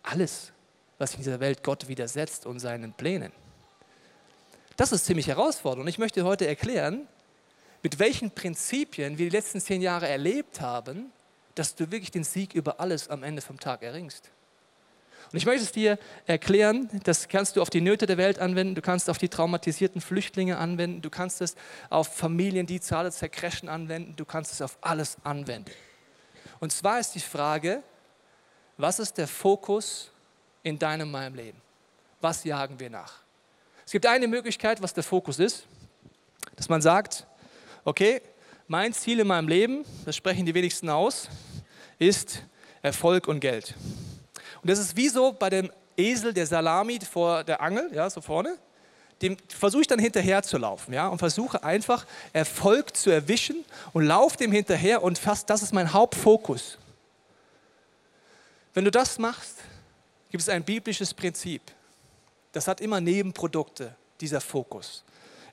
Alles, 0.02 0.52
was 0.96 1.12
in 1.12 1.18
dieser 1.18 1.38
Welt 1.38 1.62
Gott 1.62 1.86
widersetzt 1.86 2.46
und 2.46 2.60
seinen 2.60 2.94
Plänen. 2.94 3.32
Das 4.80 4.92
ist 4.92 5.04
ziemlich 5.04 5.26
herausfordernd. 5.26 5.82
Und 5.82 5.88
ich 5.88 5.98
möchte 5.98 6.24
heute 6.24 6.46
erklären, 6.46 7.06
mit 7.82 7.98
welchen 7.98 8.30
Prinzipien 8.30 9.18
wir 9.18 9.28
die 9.28 9.36
letzten 9.36 9.60
zehn 9.60 9.82
Jahre 9.82 10.08
erlebt 10.08 10.62
haben, 10.62 11.12
dass 11.54 11.74
du 11.74 11.90
wirklich 11.90 12.10
den 12.10 12.24
Sieg 12.24 12.54
über 12.54 12.80
alles 12.80 13.10
am 13.10 13.22
Ende 13.22 13.42
vom 13.42 13.60
Tag 13.60 13.82
erringst. 13.82 14.30
Und 15.30 15.36
ich 15.36 15.44
möchte 15.44 15.64
es 15.64 15.72
dir 15.72 15.98
erklären, 16.24 16.88
das 17.04 17.28
kannst 17.28 17.56
du 17.56 17.60
auf 17.60 17.68
die 17.68 17.82
Nöte 17.82 18.06
der 18.06 18.16
Welt 18.16 18.38
anwenden, 18.38 18.74
du 18.74 18.80
kannst 18.80 19.10
auf 19.10 19.18
die 19.18 19.28
traumatisierten 19.28 20.00
Flüchtlinge 20.00 20.56
anwenden, 20.56 21.02
du 21.02 21.10
kannst 21.10 21.42
es 21.42 21.56
auf 21.90 22.16
Familien, 22.16 22.64
die 22.64 22.80
zu 22.80 22.96
alle 22.96 23.12
zercrashen 23.12 23.68
anwenden, 23.68 24.16
du 24.16 24.24
kannst 24.24 24.50
es 24.50 24.62
auf 24.62 24.78
alles 24.80 25.18
anwenden. 25.24 25.72
Und 26.58 26.72
zwar 26.72 27.00
ist 27.00 27.14
die 27.14 27.20
Frage, 27.20 27.82
was 28.78 28.98
ist 28.98 29.18
der 29.18 29.28
Fokus 29.28 30.10
in 30.62 30.78
deinem, 30.78 31.10
meinem 31.10 31.34
Leben? 31.34 31.60
Was 32.22 32.44
jagen 32.44 32.80
wir 32.80 32.88
nach? 32.88 33.24
Es 33.90 33.92
gibt 33.92 34.06
eine 34.06 34.28
Möglichkeit, 34.28 34.80
was 34.80 34.94
der 34.94 35.02
Fokus 35.02 35.40
ist, 35.40 35.66
dass 36.54 36.68
man 36.68 36.80
sagt, 36.80 37.26
okay, 37.84 38.22
mein 38.68 38.92
Ziel 38.92 39.18
in 39.18 39.26
meinem 39.26 39.48
Leben, 39.48 39.84
das 40.04 40.14
sprechen 40.14 40.46
die 40.46 40.54
wenigsten 40.54 40.88
aus, 40.88 41.28
ist 41.98 42.44
Erfolg 42.82 43.26
und 43.26 43.40
Geld. 43.40 43.74
Und 44.62 44.70
das 44.70 44.78
ist 44.78 44.96
wie 44.96 45.08
so 45.08 45.32
bei 45.32 45.50
dem 45.50 45.72
Esel 45.96 46.32
der 46.32 46.46
Salami 46.46 47.00
vor 47.00 47.42
der 47.42 47.60
Angel, 47.60 47.90
ja, 47.92 48.08
so 48.08 48.20
vorne. 48.20 48.58
Dem 49.22 49.36
versuche 49.48 49.80
ich 49.80 49.88
dann 49.88 49.98
hinterher 49.98 50.44
zu 50.44 50.56
laufen, 50.56 50.94
ja, 50.94 51.08
und 51.08 51.18
versuche 51.18 51.64
einfach 51.64 52.06
Erfolg 52.32 52.96
zu 52.96 53.10
erwischen 53.10 53.64
und 53.92 54.04
laufe 54.04 54.36
dem 54.36 54.52
hinterher 54.52 55.02
und 55.02 55.18
fast 55.18 55.50
das 55.50 55.62
ist 55.62 55.74
mein 55.74 55.92
Hauptfokus. 55.92 56.78
Wenn 58.72 58.84
du 58.84 58.92
das 58.92 59.18
machst, 59.18 59.56
gibt 60.30 60.42
es 60.42 60.48
ein 60.48 60.62
biblisches 60.62 61.12
Prinzip 61.12 61.60
das 62.52 62.66
hat 62.66 62.80
immer 62.80 63.00
Nebenprodukte, 63.00 63.94
dieser 64.20 64.40
Fokus. 64.40 65.04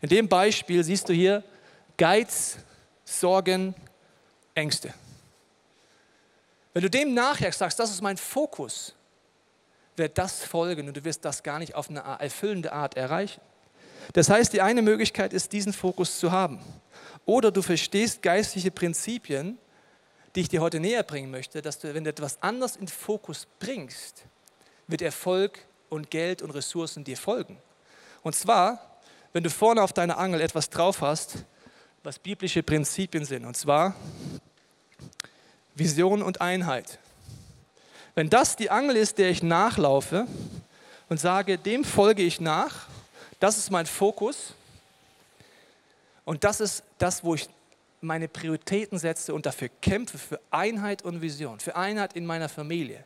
In 0.01 0.09
dem 0.09 0.27
Beispiel 0.27 0.83
siehst 0.83 1.09
du 1.09 1.13
hier 1.13 1.43
Geiz, 1.97 2.57
Sorgen, 3.05 3.73
Ängste. 4.53 4.93
Wenn 6.73 6.83
du 6.83 6.89
dem 6.89 7.13
nachher 7.13 7.51
sagst, 7.51 7.79
das 7.79 7.89
ist 7.89 8.01
mein 8.01 8.17
Fokus, 8.17 8.93
wird 9.95 10.17
das 10.17 10.43
folgen 10.43 10.87
und 10.87 10.97
du 10.97 11.03
wirst 11.03 11.25
das 11.25 11.41
gar 11.41 11.57
nicht 11.57 11.73
auf 11.73 11.89
eine 11.89 12.01
erfüllende 12.19 12.71
Art 12.71 12.95
erreichen. 12.95 13.41
Das 14.13 14.29
heißt, 14.29 14.53
die 14.53 14.61
eine 14.61 14.81
Möglichkeit 14.81 15.33
ist, 15.33 15.51
diesen 15.53 15.73
Fokus 15.73 16.19
zu 16.19 16.31
haben. 16.31 16.59
Oder 17.25 17.51
du 17.51 17.61
verstehst 17.61 18.21
geistliche 18.21 18.71
Prinzipien, 18.71 19.57
die 20.35 20.41
ich 20.41 20.49
dir 20.49 20.61
heute 20.61 20.79
näher 20.79 21.03
bringen 21.03 21.31
möchte, 21.31 21.61
dass 21.61 21.79
du, 21.79 21.93
wenn 21.93 22.03
du 22.03 22.09
etwas 22.11 22.41
anders 22.41 22.75
in 22.75 22.87
Fokus 22.87 23.47
bringst, 23.59 24.23
wird 24.87 25.01
Erfolg 25.01 25.65
und 25.89 26.09
Geld 26.11 26.41
und 26.41 26.51
Ressourcen 26.51 27.03
dir 27.03 27.17
folgen. 27.17 27.57
Und 28.23 28.35
zwar, 28.35 28.99
wenn 29.33 29.43
du 29.43 29.49
vorne 29.49 29.81
auf 29.81 29.93
deiner 29.93 30.17
Angel 30.17 30.41
etwas 30.41 30.69
drauf 30.69 31.01
hast, 31.01 31.45
was 32.03 32.19
biblische 32.19 32.63
Prinzipien 32.63 33.25
sind, 33.25 33.45
und 33.45 33.57
zwar 33.57 33.95
Vision 35.75 36.21
und 36.21 36.41
Einheit. 36.41 36.99
Wenn 38.15 38.29
das 38.29 38.55
die 38.55 38.69
Angel 38.69 38.95
ist, 38.95 39.17
der 39.17 39.29
ich 39.29 39.43
nachlaufe 39.43 40.25
und 41.09 41.19
sage, 41.19 41.57
dem 41.57 41.83
folge 41.83 42.23
ich 42.23 42.41
nach, 42.41 42.87
Das 43.39 43.57
ist 43.57 43.69
mein 43.69 43.85
Fokus. 43.85 44.53
Und 46.25 46.43
das 46.43 46.59
ist 46.59 46.83
das, 46.97 47.23
wo 47.23 47.35
ich 47.35 47.47
meine 48.01 48.27
Prioritäten 48.27 48.99
setze 48.99 49.33
und 49.33 49.45
dafür 49.45 49.69
kämpfe, 49.81 50.17
für 50.17 50.39
Einheit 50.51 51.03
und 51.03 51.21
Vision, 51.21 51.59
für 51.59 51.75
Einheit 51.75 52.13
in 52.13 52.25
meiner 52.25 52.49
Familie, 52.49 53.03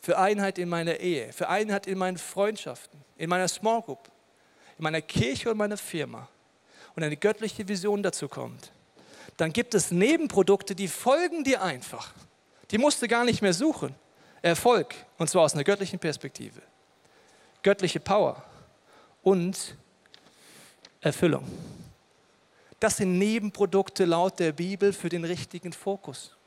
für 0.00 0.18
Einheit 0.18 0.58
in 0.58 0.68
meiner 0.68 1.00
Ehe, 1.00 1.32
für 1.32 1.48
Einheit 1.48 1.86
in 1.86 1.98
meinen 1.98 2.18
Freundschaften, 2.18 3.00
in 3.16 3.28
meiner 3.28 3.48
Small 3.48 3.82
Group, 3.82 4.10
in 4.78 4.84
meiner 4.84 5.00
Kirche 5.00 5.50
und 5.50 5.56
meiner 5.56 5.76
Firma 5.76 6.28
und 6.94 7.02
eine 7.02 7.16
göttliche 7.16 7.66
Vision 7.66 8.02
dazu 8.02 8.28
kommt, 8.28 8.72
dann 9.36 9.52
gibt 9.52 9.74
es 9.74 9.90
Nebenprodukte, 9.90 10.74
die 10.74 10.88
folgen 10.88 11.44
dir 11.44 11.62
einfach. 11.62 12.12
Die 12.70 12.78
musst 12.78 13.00
du 13.00 13.08
gar 13.08 13.24
nicht 13.24 13.40
mehr 13.40 13.54
suchen. 13.54 13.94
Erfolg, 14.42 14.94
und 15.16 15.28
zwar 15.28 15.42
aus 15.42 15.54
einer 15.54 15.64
göttlichen 15.64 15.98
Perspektive. 15.98 16.60
Göttliche 17.62 18.00
Power 18.00 18.42
und 19.22 19.76
Erfüllung. 21.00 21.44
Das 22.80 22.96
sind 22.96 23.18
Nebenprodukte 23.18 24.04
laut 24.04 24.38
der 24.38 24.52
Bibel 24.52 24.92
für 24.92 25.08
den 25.08 25.24
richtigen 25.24 25.72
Fokus. 25.72 26.37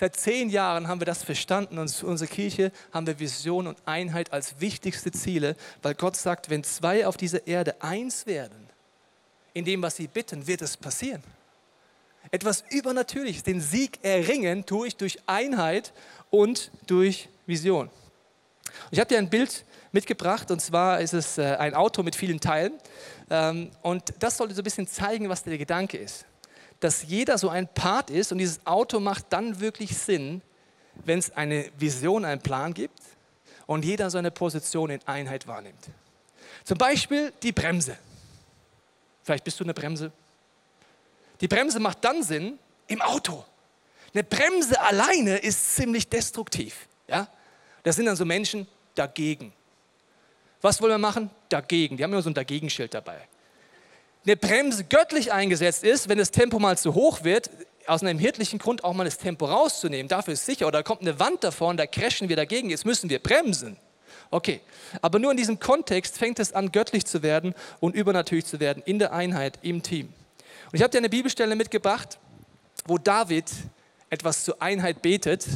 Seit 0.00 0.16
zehn 0.16 0.48
Jahren 0.48 0.88
haben 0.88 0.98
wir 0.98 1.04
das 1.04 1.22
verstanden 1.22 1.78
und 1.78 2.02
unsere 2.04 2.30
Kirche 2.30 2.72
haben 2.90 3.06
wir 3.06 3.18
Vision 3.18 3.66
und 3.66 3.76
Einheit 3.84 4.32
als 4.32 4.58
wichtigste 4.58 5.12
Ziele, 5.12 5.56
weil 5.82 5.94
Gott 5.94 6.16
sagt, 6.16 6.48
wenn 6.48 6.64
zwei 6.64 7.06
auf 7.06 7.18
dieser 7.18 7.46
Erde 7.46 7.82
eins 7.82 8.24
werden, 8.24 8.66
in 9.52 9.66
dem, 9.66 9.82
was 9.82 9.96
sie 9.96 10.06
bitten, 10.06 10.46
wird 10.46 10.62
es 10.62 10.78
passieren. 10.78 11.22
Etwas 12.30 12.64
Übernatürliches, 12.70 13.42
den 13.42 13.60
Sieg 13.60 13.98
erringen 14.02 14.64
tue 14.64 14.86
ich 14.88 14.96
durch 14.96 15.18
Einheit 15.26 15.92
und 16.30 16.70
durch 16.86 17.28
Vision. 17.44 17.90
Ich 18.90 19.00
habe 19.00 19.08
dir 19.08 19.18
ein 19.18 19.28
Bild 19.28 19.66
mitgebracht 19.92 20.50
und 20.50 20.62
zwar 20.62 21.02
ist 21.02 21.12
es 21.12 21.36
äh, 21.36 21.56
ein 21.56 21.74
Auto 21.74 22.02
mit 22.02 22.16
vielen 22.16 22.40
Teilen 22.40 22.72
ähm, 23.28 23.70
und 23.82 24.14
das 24.18 24.38
sollte 24.38 24.54
so 24.54 24.62
ein 24.62 24.64
bisschen 24.64 24.86
zeigen, 24.86 25.28
was 25.28 25.42
der 25.42 25.58
Gedanke 25.58 25.98
ist. 25.98 26.24
Dass 26.80 27.04
jeder 27.04 27.38
so 27.38 27.48
ein 27.48 27.68
Part 27.68 28.10
ist 28.10 28.32
und 28.32 28.38
dieses 28.38 28.66
Auto 28.66 29.00
macht 29.00 29.26
dann 29.30 29.60
wirklich 29.60 29.96
Sinn, 29.96 30.42
wenn 31.04 31.18
es 31.18 31.30
eine 31.36 31.70
Vision, 31.78 32.24
einen 32.24 32.40
Plan 32.40 32.74
gibt 32.74 33.00
und 33.66 33.84
jeder 33.84 34.10
seine 34.10 34.30
Position 34.30 34.90
in 34.90 35.00
Einheit 35.06 35.46
wahrnimmt. 35.46 35.90
Zum 36.64 36.78
Beispiel 36.78 37.32
die 37.42 37.52
Bremse. 37.52 37.96
Vielleicht 39.22 39.44
bist 39.44 39.60
du 39.60 39.64
eine 39.64 39.74
Bremse. 39.74 40.10
Die 41.40 41.48
Bremse 41.48 41.80
macht 41.80 42.04
dann 42.04 42.22
Sinn 42.22 42.58
im 42.86 43.00
Auto. 43.00 43.44
Eine 44.12 44.24
Bremse 44.24 44.80
alleine 44.80 45.36
ist 45.36 45.76
ziemlich 45.76 46.08
destruktiv. 46.08 46.88
Ja? 47.06 47.28
Das 47.82 47.96
sind 47.96 48.06
dann 48.06 48.16
so 48.16 48.24
Menschen 48.24 48.66
dagegen. 48.94 49.52
Was 50.60 50.80
wollen 50.82 50.92
wir 50.92 50.98
machen? 50.98 51.30
Dagegen. 51.48 51.96
Die 51.96 52.04
haben 52.04 52.12
immer 52.12 52.22
so 52.22 52.30
ein 52.30 52.34
Dagegenschild 52.34 52.92
dabei. 52.92 53.28
Eine 54.26 54.36
Bremse 54.36 54.84
göttlich 54.84 55.32
eingesetzt 55.32 55.82
ist, 55.82 56.08
wenn 56.08 56.18
das 56.18 56.30
Tempo 56.30 56.58
mal 56.58 56.76
zu 56.76 56.94
hoch 56.94 57.24
wird, 57.24 57.50
aus 57.86 58.02
einem 58.02 58.18
hirtlichen 58.18 58.58
Grund 58.58 58.84
auch 58.84 58.92
mal 58.92 59.04
das 59.04 59.16
Tempo 59.16 59.46
rauszunehmen. 59.46 60.08
Dafür 60.08 60.34
ist 60.34 60.44
sicher, 60.44 60.66
oder 60.66 60.82
kommt 60.82 61.00
eine 61.00 61.18
Wand 61.18 61.42
davor 61.42 61.68
und 61.68 61.78
da 61.78 61.86
crashen 61.86 62.28
wir 62.28 62.36
dagegen. 62.36 62.68
Jetzt 62.68 62.84
müssen 62.84 63.08
wir 63.08 63.18
bremsen. 63.18 63.76
Okay, 64.30 64.60
aber 65.00 65.18
nur 65.18 65.30
in 65.30 65.36
diesem 65.36 65.58
Kontext 65.58 66.18
fängt 66.18 66.38
es 66.38 66.52
an, 66.52 66.70
göttlich 66.70 67.06
zu 67.06 67.22
werden 67.22 67.54
und 67.80 67.96
übernatürlich 67.96 68.44
zu 68.44 68.60
werden 68.60 68.82
in 68.84 68.98
der 68.98 69.12
Einheit, 69.12 69.58
im 69.62 69.82
Team. 69.82 70.12
Und 70.66 70.76
ich 70.76 70.82
habe 70.82 70.90
dir 70.90 70.98
eine 70.98 71.08
Bibelstelle 71.08 71.56
mitgebracht, 71.56 72.18
wo 72.86 72.98
David 72.98 73.46
etwas 74.10 74.44
zur 74.44 74.60
Einheit 74.62 75.02
betet 75.02 75.46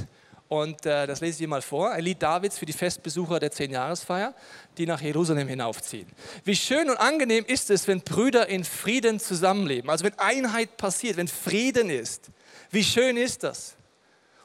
und 0.62 0.86
äh, 0.86 1.06
das 1.06 1.20
lese 1.20 1.32
ich 1.32 1.38
dir 1.38 1.48
mal 1.48 1.62
vor. 1.62 1.90
Ein 1.90 2.04
Lied 2.04 2.22
Davids 2.22 2.58
für 2.58 2.66
die 2.66 2.72
Festbesucher 2.72 3.40
der 3.40 3.50
Zehnjahresfeier, 3.50 4.34
die 4.78 4.86
nach 4.86 5.00
Jerusalem 5.00 5.48
hinaufziehen. 5.48 6.06
Wie 6.44 6.54
schön 6.54 6.88
und 6.88 6.96
angenehm 6.96 7.44
ist 7.46 7.70
es, 7.70 7.88
wenn 7.88 8.00
Brüder 8.00 8.48
in 8.48 8.64
Frieden 8.64 9.18
zusammenleben. 9.18 9.90
Also 9.90 10.04
wenn 10.04 10.18
Einheit 10.18 10.76
passiert, 10.76 11.16
wenn 11.16 11.28
Frieden 11.28 11.90
ist. 11.90 12.30
Wie 12.70 12.84
schön 12.84 13.16
ist 13.16 13.42
das? 13.42 13.74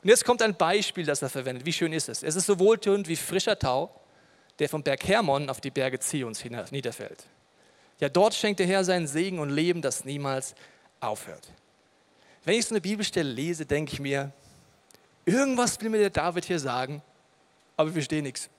Und 0.01 0.09
jetzt 0.09 0.25
kommt 0.25 0.41
ein 0.41 0.55
Beispiel, 0.55 1.05
das 1.05 1.21
er 1.21 1.29
verwendet. 1.29 1.65
Wie 1.65 1.73
schön 1.73 1.93
ist 1.93 2.09
es? 2.09 2.23
Es 2.23 2.35
ist 2.35 2.45
so 2.45 2.57
wohltuend 2.57 3.07
wie 3.07 3.15
frischer 3.15 3.59
Tau, 3.59 3.93
der 4.57 4.69
vom 4.69 4.81
Berg 4.81 5.07
Hermon 5.07 5.49
auf 5.49 5.61
die 5.61 5.71
Berge 5.71 5.99
Zions 5.99 6.43
niederfällt. 6.71 7.23
Ja, 7.99 8.09
dort 8.09 8.33
schenkt 8.33 8.59
der 8.59 8.67
Herr 8.67 8.83
seinen 8.83 9.07
Segen 9.07 9.39
und 9.39 9.49
Leben, 9.49 9.81
das 9.81 10.05
niemals 10.05 10.55
aufhört. 11.01 11.49
Wenn 12.45 12.57
ich 12.57 12.65
so 12.65 12.73
eine 12.73 12.81
Bibelstelle 12.81 13.29
lese, 13.29 13.65
denke 13.65 13.93
ich 13.93 13.99
mir, 13.99 14.31
Irgendwas 15.29 15.79
will 15.79 15.91
mir 15.91 15.99
der 15.99 16.09
David 16.09 16.45
hier 16.45 16.57
sagen, 16.57 17.03
aber 17.77 17.89
ich 17.89 17.93
verstehe 17.93 18.23
nichts. 18.23 18.49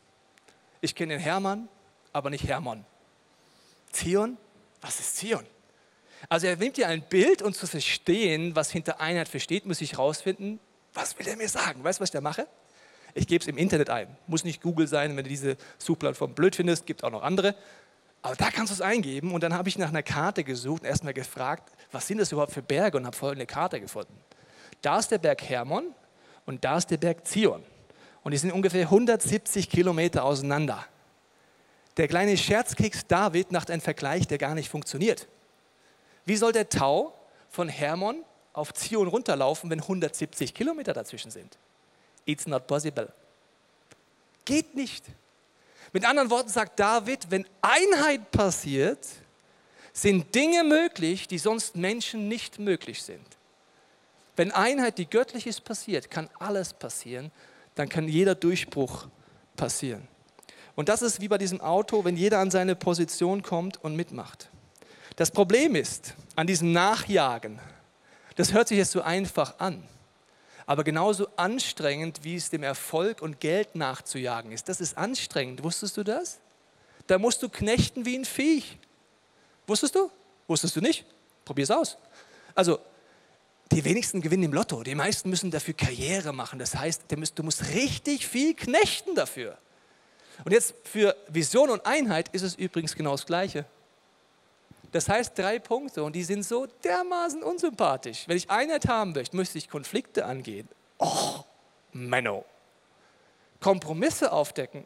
Ich 0.81 0.95
kenne 0.95 1.15
den 1.15 1.21
Hermann, 1.21 1.69
aber 2.13 2.31
nicht 2.31 2.47
Hermann. 2.47 2.85
Zion? 3.91 4.37
Was 4.81 5.01
ist 5.01 5.17
Zion? 5.17 5.45
Also 6.29 6.47
er 6.47 6.55
nimmt 6.55 6.77
hier 6.77 6.87
ein 6.87 7.03
Bild 7.03 7.43
und 7.43 7.57
zu 7.57 7.67
verstehen, 7.67 8.55
was 8.55 8.71
hinter 8.71 9.01
Einheit 9.01 9.29
versteht, 9.29 9.67
muss 9.67 9.81
ich 9.81 9.95
herausfinden, 9.95 10.61
was 10.95 11.19
will 11.19 11.27
er 11.27 11.37
mir 11.37 11.49
sagen? 11.49 11.83
Weißt 11.83 11.99
du, 11.99 12.03
was 12.03 12.11
ich 12.11 12.13
da 12.13 12.21
mache? 12.21 12.47
Ich 13.15 13.27
gebe 13.27 13.43
es 13.43 13.49
im 13.49 13.59
Internet 13.59 13.91
ein. 13.91 14.17
Muss 14.29 14.45
nicht 14.45 14.63
Google 14.63 14.87
sein, 14.87 15.17
wenn 15.17 15.25
du 15.25 15.29
diese 15.29 15.57
Suchplattform 15.79 16.35
blöd 16.35 16.55
findest, 16.55 16.87
gibt 16.87 17.03
auch 17.03 17.11
noch 17.11 17.25
andere. 17.25 17.57
Aber 18.23 18.37
da 18.37 18.53
kannst 18.53 18.71
du 18.71 18.75
es 18.75 18.81
eingeben 18.81 19.33
und 19.33 19.43
dann 19.43 19.55
habe 19.55 19.69
ich 19.69 19.77
nach 19.77 19.89
einer 19.89 20.05
Karte 20.05 20.45
gesucht 20.45 20.83
und 20.83 20.89
erstmal 20.89 21.15
gefragt, 21.15 21.73
was 21.91 22.07
sind 22.07 22.19
das 22.19 22.31
überhaupt 22.31 22.53
für 22.53 22.63
Berge 22.63 22.97
und 22.97 23.07
habe 23.07 23.17
folgende 23.17 23.47
Karte 23.47 23.81
gefunden. 23.81 24.17
Da 24.83 25.01
ist 25.01 25.11
der 25.11 25.19
Berg 25.19 25.43
Hermon, 25.43 25.95
und 26.51 26.65
da 26.65 26.79
ist 26.79 26.91
der 26.91 26.97
Berg 26.97 27.29
Zion. 27.29 27.63
Und 28.25 28.33
die 28.33 28.39
sind 28.39 28.51
ungefähr 28.51 28.83
170 28.83 29.71
Kilometer 29.71 30.25
auseinander. 30.25 30.85
Der 31.97 32.09
kleine 32.09 32.37
Scherzkeks 32.37 33.07
David 33.07 33.53
macht 33.53 33.71
einen 33.71 33.81
Vergleich, 33.81 34.27
der 34.27 34.37
gar 34.37 34.57
nicht 34.57 34.69
funktioniert. 34.69 35.29
Wie 36.25 36.35
soll 36.35 36.51
der 36.51 36.69
Tau 36.69 37.15
von 37.51 37.69
Hermon 37.69 38.25
auf 38.53 38.75
Zion 38.75 39.07
runterlaufen, 39.07 39.71
wenn 39.71 39.81
170 39.81 40.53
Kilometer 40.53 40.93
dazwischen 40.93 41.31
sind? 41.31 41.57
It's 42.25 42.49
not 42.49 42.67
possible. 42.67 43.13
Geht 44.45 44.75
nicht. 44.75 45.05
Mit 45.93 46.05
anderen 46.05 46.31
Worten 46.31 46.49
sagt 46.49 46.81
David, 46.81 47.31
wenn 47.31 47.47
Einheit 47.63 48.33
passiert, 48.33 49.07
sind 49.93 50.35
Dinge 50.35 50.65
möglich, 50.65 51.29
die 51.29 51.39
sonst 51.39 51.77
Menschen 51.77 52.27
nicht 52.27 52.59
möglich 52.59 53.05
sind. 53.05 53.40
Wenn 54.41 54.53
Einheit, 54.53 54.97
die 54.97 55.05
göttlich 55.05 55.47
ist, 55.47 55.65
passiert, 55.65 56.11
kann 56.11 56.31
alles 56.39 56.73
passieren, 56.73 57.31
dann 57.75 57.91
kann 57.91 58.09
jeder 58.09 58.35
Durchbruch 58.35 59.09
passieren. 59.55 60.09
Und 60.75 60.89
das 60.89 61.03
ist 61.03 61.21
wie 61.21 61.29
bei 61.29 61.37
diesem 61.37 61.61
Auto, 61.61 62.07
wenn 62.07 62.17
jeder 62.17 62.39
an 62.39 62.51
seine 62.51 62.75
Position 62.75 63.43
kommt 63.43 63.85
und 63.85 63.97
mitmacht. 63.97 64.49
Das 65.17 65.31
Problem 65.31 65.75
ist 65.75 66.15
an 66.37 66.47
diesem 66.47 66.73
Nachjagen, 66.73 67.61
das 68.37 68.55
hört 68.55 68.69
sich 68.69 68.79
jetzt 68.79 68.93
so 68.93 69.03
einfach 69.03 69.59
an, 69.59 69.87
aber 70.65 70.85
genauso 70.85 71.29
anstrengend, 71.37 72.21
wie 72.23 72.37
es 72.37 72.49
dem 72.49 72.63
Erfolg 72.63 73.21
und 73.21 73.41
Geld 73.41 73.75
nachzujagen 73.75 74.53
ist. 74.53 74.71
Das 74.71 74.81
ist 74.81 74.97
anstrengend. 74.97 75.63
Wusstest 75.63 75.99
du 75.99 76.03
das? 76.03 76.41
Da 77.09 77.19
musst 77.19 77.43
du 77.43 77.51
knechten 77.51 78.07
wie 78.07 78.17
ein 78.17 78.25
Viech. 78.25 78.79
Wusstest 79.67 79.97
du? 79.97 80.11
Wusstest 80.49 80.77
du 80.77 80.81
nicht? 80.81 81.05
Probier 81.45 81.65
es 81.65 81.71
aus. 81.71 81.99
Also 82.55 82.79
die 83.73 83.85
wenigsten 83.85 84.21
gewinnen 84.21 84.45
im 84.45 84.53
Lotto. 84.53 84.83
Die 84.83 84.95
meisten 84.95 85.31
müssen 85.31 85.51
dafür 85.51 85.75
Karriere 85.75 86.33
machen. 86.33 86.59
Das 86.59 86.75
heißt, 86.75 87.05
du 87.09 87.43
musst 87.43 87.69
richtig 87.69 88.27
viel 88.27 88.55
knechten 88.55 89.15
dafür. 89.15 89.59
Und 90.45 90.53
jetzt 90.53 90.75
für 90.85 91.17
Vision 91.29 91.71
und 91.71 91.87
Einheit 91.87 92.29
ist 92.31 92.43
es 92.43 92.55
übrigens 92.55 92.97
genau 92.97 93.13
das 93.13 93.27
Gleiche. 93.27 93.65
Das 94.93 95.09
heißt 95.09 95.39
drei 95.39 95.61
Punkte 95.61 96.03
und 96.03 96.17
die 96.17 96.25
sind 96.25 96.43
so 96.43 96.67
dermaßen 96.67 97.43
unsympathisch. 97.43 98.27
Wenn 98.27 98.37
ich 98.37 98.51
Einheit 98.51 98.89
haben 98.89 99.13
möchte, 99.13 99.37
müsste 99.37 99.59
ich 99.59 99.69
Konflikte 99.69 100.25
angehen. 100.25 100.69
Oh, 100.99 101.45
Menno. 101.93 102.45
Kompromisse 103.61 104.33
aufdecken. 104.33 104.85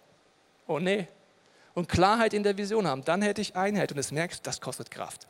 Oh 0.66 0.78
nee. 0.78 1.08
Und 1.72 1.88
Klarheit 1.88 2.34
in 2.34 2.42
der 2.42 2.56
Vision 2.56 2.86
haben. 2.86 3.04
Dann 3.04 3.22
hätte 3.22 3.40
ich 3.40 3.56
Einheit 3.56 3.92
und 3.92 3.98
es 3.98 4.12
merkst, 4.12 4.46
das 4.46 4.60
kostet 4.60 4.90
Kraft. 4.90 5.26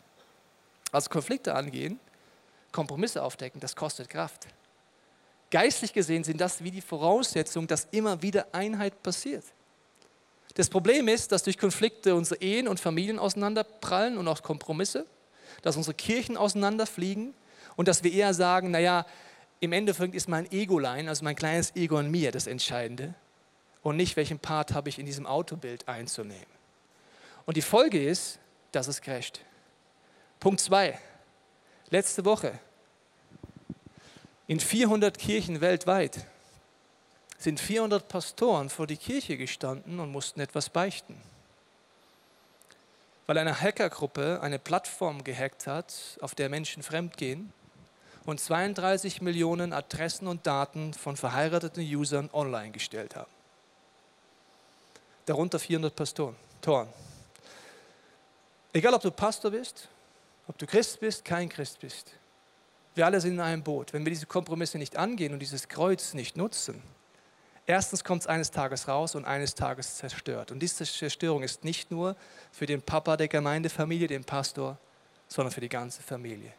Also 0.91 1.09
Konflikte 1.09 1.55
angehen 1.55 2.01
Kompromisse 2.75 3.23
aufdecken, 3.23 3.61
das 3.61 3.75
kostet 3.75 4.11
Kraft. 4.11 4.47
Geistlich 5.51 5.93
gesehen 5.93 6.25
sind 6.25 6.41
das 6.41 6.63
wie 6.63 6.73
die 6.73 6.81
Voraussetzung, 6.81 7.67
dass 7.67 7.87
immer 7.93 8.21
wieder 8.21 8.49
Einheit 8.53 9.03
passiert. 9.03 9.45
Das 10.55 10.69
Problem 10.69 11.09
ist, 11.09 11.33
dass 11.33 11.45
durch 11.45 11.57
Konflikte 11.57 12.15
unsere 12.15 12.41
Ehen 12.41 12.69
und 12.69 12.81
Familien 12.81 13.19
auseinanderprallen 13.19 14.19
und 14.19 14.29
auch 14.29 14.43
Kompromisse, 14.43 15.07
dass 15.63 15.77
unsere 15.77 15.95
Kirchen 15.95 16.37
auseinanderfliegen 16.37 17.35
und 17.77 17.89
dass 17.89 18.03
wir 18.03 18.13
eher 18.13 18.35
sagen, 18.35 18.73
naja, 18.73 19.07
im 19.61 19.73
Endeffekt 19.73 20.15
ist 20.15 20.29
mein 20.29 20.51
Egolein, 20.51 21.09
also 21.09 21.25
mein 21.25 21.37
kleines 21.37 21.75
Ego 21.77 21.99
in 21.99 22.11
mir, 22.11 22.33
das 22.33 22.47
Entscheidende 22.47 23.15
und 23.83 23.97
nicht, 23.97 24.17
welchen 24.17 24.41
Part 24.41 24.75
habe 24.75 24.89
ich 24.89 24.99
in 24.99 25.07
diesem 25.07 25.27
Autobild 25.27 25.87
einzunehmen. 25.89 26.47
Und 27.47 27.57
die 27.57 27.63
Folge 27.63 28.05
ist, 28.05 28.41
dass 28.73 28.89
es 28.89 29.01
crasht. 29.01 29.41
Punkt 30.41 30.61
2. 30.61 30.99
Letzte 31.91 32.25
Woche 32.25 32.59
in 34.47 34.61
400 34.61 35.19
Kirchen 35.19 35.61
weltweit 35.61 36.27
sind 37.39 37.61
400 37.61 38.09
Pastoren 38.09 38.71
vor 38.71 38.87
die 38.87 38.97
Kirche 38.97 39.37
gestanden 39.37 40.01
und 40.01 40.11
mussten 40.11 40.41
etwas 40.41 40.71
beichten. 40.71 41.21
weil 43.27 43.39
eine 43.39 43.59
Hackergruppe 43.59 44.41
eine 44.43 44.59
Plattform 44.59 45.25
gehackt 45.25 45.67
hat, 45.67 45.95
auf 46.21 46.35
der 46.35 46.49
Menschen 46.49 46.83
fremdgehen 46.83 47.53
und 48.27 48.41
32 48.41 49.23
Millionen 49.23 49.73
Adressen 49.73 50.29
und 50.29 50.47
Daten 50.47 50.93
von 50.95 51.17
verheirateten 51.17 51.83
Usern 51.83 52.29
online 52.33 52.71
gestellt 52.71 53.17
haben. 53.17 53.31
Darunter 55.27 55.59
400 55.59 55.97
Pastoren, 55.97 56.37
Toren. 56.61 56.89
Egal, 58.75 58.93
ob 58.93 59.01
du 59.01 59.11
Pastor 59.11 59.51
bist, 59.51 59.89
ob 60.47 60.59
du 60.59 60.67
Christ 60.67 61.01
bist, 61.01 61.25
kein 61.25 61.49
Christ 61.49 61.81
bist. 61.81 62.13
Wir 62.95 63.07
alle 63.07 63.21
sind 63.21 63.35
in 63.35 63.41
einem 63.41 63.63
Boot. 63.63 63.93
Wenn 63.93 64.05
wir 64.05 64.11
diese 64.11 64.27
Kompromisse 64.27 64.79
nicht 64.79 64.97
angehen 64.97 65.33
und 65.33 65.41
dieses 65.41 65.69
Kreuz 65.69 66.15
nicht 66.15 66.37
nutzen, 66.37 66.83
Erstens 67.67 68.05
kommt 68.05 68.23
es 68.23 68.27
eines 68.27 68.51
Tages 68.51 68.89
raus 68.89 69.15
und 69.15 69.25
eines 69.25 69.55
Tages 69.55 69.97
zerstört. 69.97 70.53
Und 70.53 70.61
diese 70.61 70.85
Zerstörung 70.85 71.43
ist 71.43 71.65
nicht 71.65 71.91
nur 71.91 72.15
für 72.53 72.67
den 72.67 72.83
Papa 72.83 73.17
der 73.17 73.29
Gemeindefamilie, 73.29 74.07
den 74.07 74.25
Pastor, 74.25 74.79
sondern 75.29 75.51
für 75.51 75.63
die 75.63 75.71
ganze 75.71 76.03
Familie. 76.03 76.53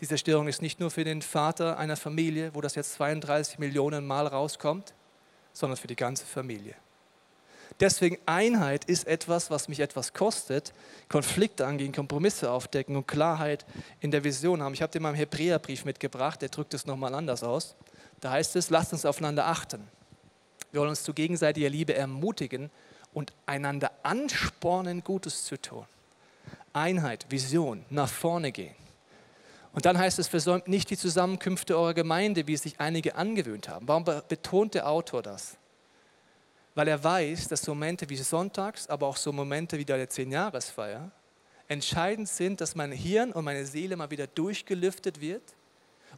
Die 0.00 0.06
Zerstörung 0.06 0.46
ist 0.46 0.62
nicht 0.62 0.78
nur 0.78 0.90
für 0.90 1.02
den 1.02 1.20
Vater 1.20 1.76
einer 1.78 1.96
Familie, 1.96 2.54
wo 2.54 2.60
das 2.60 2.76
jetzt 2.76 2.92
32 2.94 3.58
Millionen 3.58 4.06
Mal 4.06 4.26
rauskommt, 4.28 4.94
sondern 5.52 5.76
für 5.76 5.88
die 5.88 5.96
ganze 5.96 6.24
Familie. 6.24 6.74
Deswegen 7.80 8.18
Einheit 8.26 8.84
ist 8.84 9.06
etwas, 9.06 9.50
was 9.50 9.68
mich 9.68 9.80
etwas 9.80 10.12
kostet. 10.12 10.74
Konflikte 11.08 11.66
angehen, 11.66 11.92
Kompromisse 11.92 12.50
aufdecken 12.50 12.94
und 12.94 13.08
Klarheit 13.08 13.64
in 14.00 14.10
der 14.10 14.22
Vision 14.22 14.62
haben. 14.62 14.74
Ich 14.74 14.82
habe 14.82 14.92
dir 14.92 15.00
mal 15.00 15.08
einen 15.08 15.16
Hebräerbrief 15.16 15.86
mitgebracht, 15.86 16.42
der 16.42 16.50
drückt 16.50 16.74
es 16.74 16.84
nochmal 16.84 17.14
anders 17.14 17.42
aus. 17.42 17.74
Da 18.20 18.32
heißt 18.32 18.54
es, 18.56 18.68
lasst 18.68 18.92
uns 18.92 19.06
aufeinander 19.06 19.46
achten. 19.46 19.88
Wir 20.72 20.80
wollen 20.80 20.90
uns 20.90 21.02
zu 21.02 21.14
gegenseitiger 21.14 21.70
Liebe 21.70 21.94
ermutigen 21.94 22.70
und 23.14 23.32
einander 23.46 23.90
anspornen, 24.02 25.02
Gutes 25.02 25.44
zu 25.44 25.60
tun. 25.60 25.86
Einheit, 26.74 27.26
Vision, 27.30 27.84
nach 27.88 28.08
vorne 28.08 28.52
gehen. 28.52 28.74
Und 29.72 29.86
dann 29.86 29.98
heißt 29.98 30.18
es, 30.18 30.28
versäumt 30.28 30.68
nicht 30.68 30.90
die 30.90 30.96
Zusammenkünfte 30.96 31.76
eurer 31.78 31.94
Gemeinde, 31.94 32.46
wie 32.46 32.54
es 32.54 32.62
sich 32.62 32.78
einige 32.78 33.14
angewöhnt 33.14 33.68
haben. 33.68 33.88
Warum 33.88 34.04
betont 34.04 34.74
der 34.74 34.88
Autor 34.88 35.22
das? 35.22 35.56
Weil 36.80 36.88
er 36.88 37.04
weiß, 37.04 37.48
dass 37.48 37.60
so 37.60 37.72
Momente 37.72 38.08
wie 38.08 38.16
Sonntags, 38.16 38.86
aber 38.88 39.06
auch 39.06 39.18
so 39.18 39.34
Momente 39.34 39.76
wie 39.76 39.84
der 39.84 40.08
Zehnjahresfeier 40.08 41.10
entscheidend 41.68 42.26
sind, 42.26 42.62
dass 42.62 42.74
mein 42.74 42.90
Hirn 42.90 43.32
und 43.32 43.44
meine 43.44 43.66
Seele 43.66 43.96
mal 43.96 44.10
wieder 44.10 44.26
durchgelüftet 44.26 45.20
wird 45.20 45.42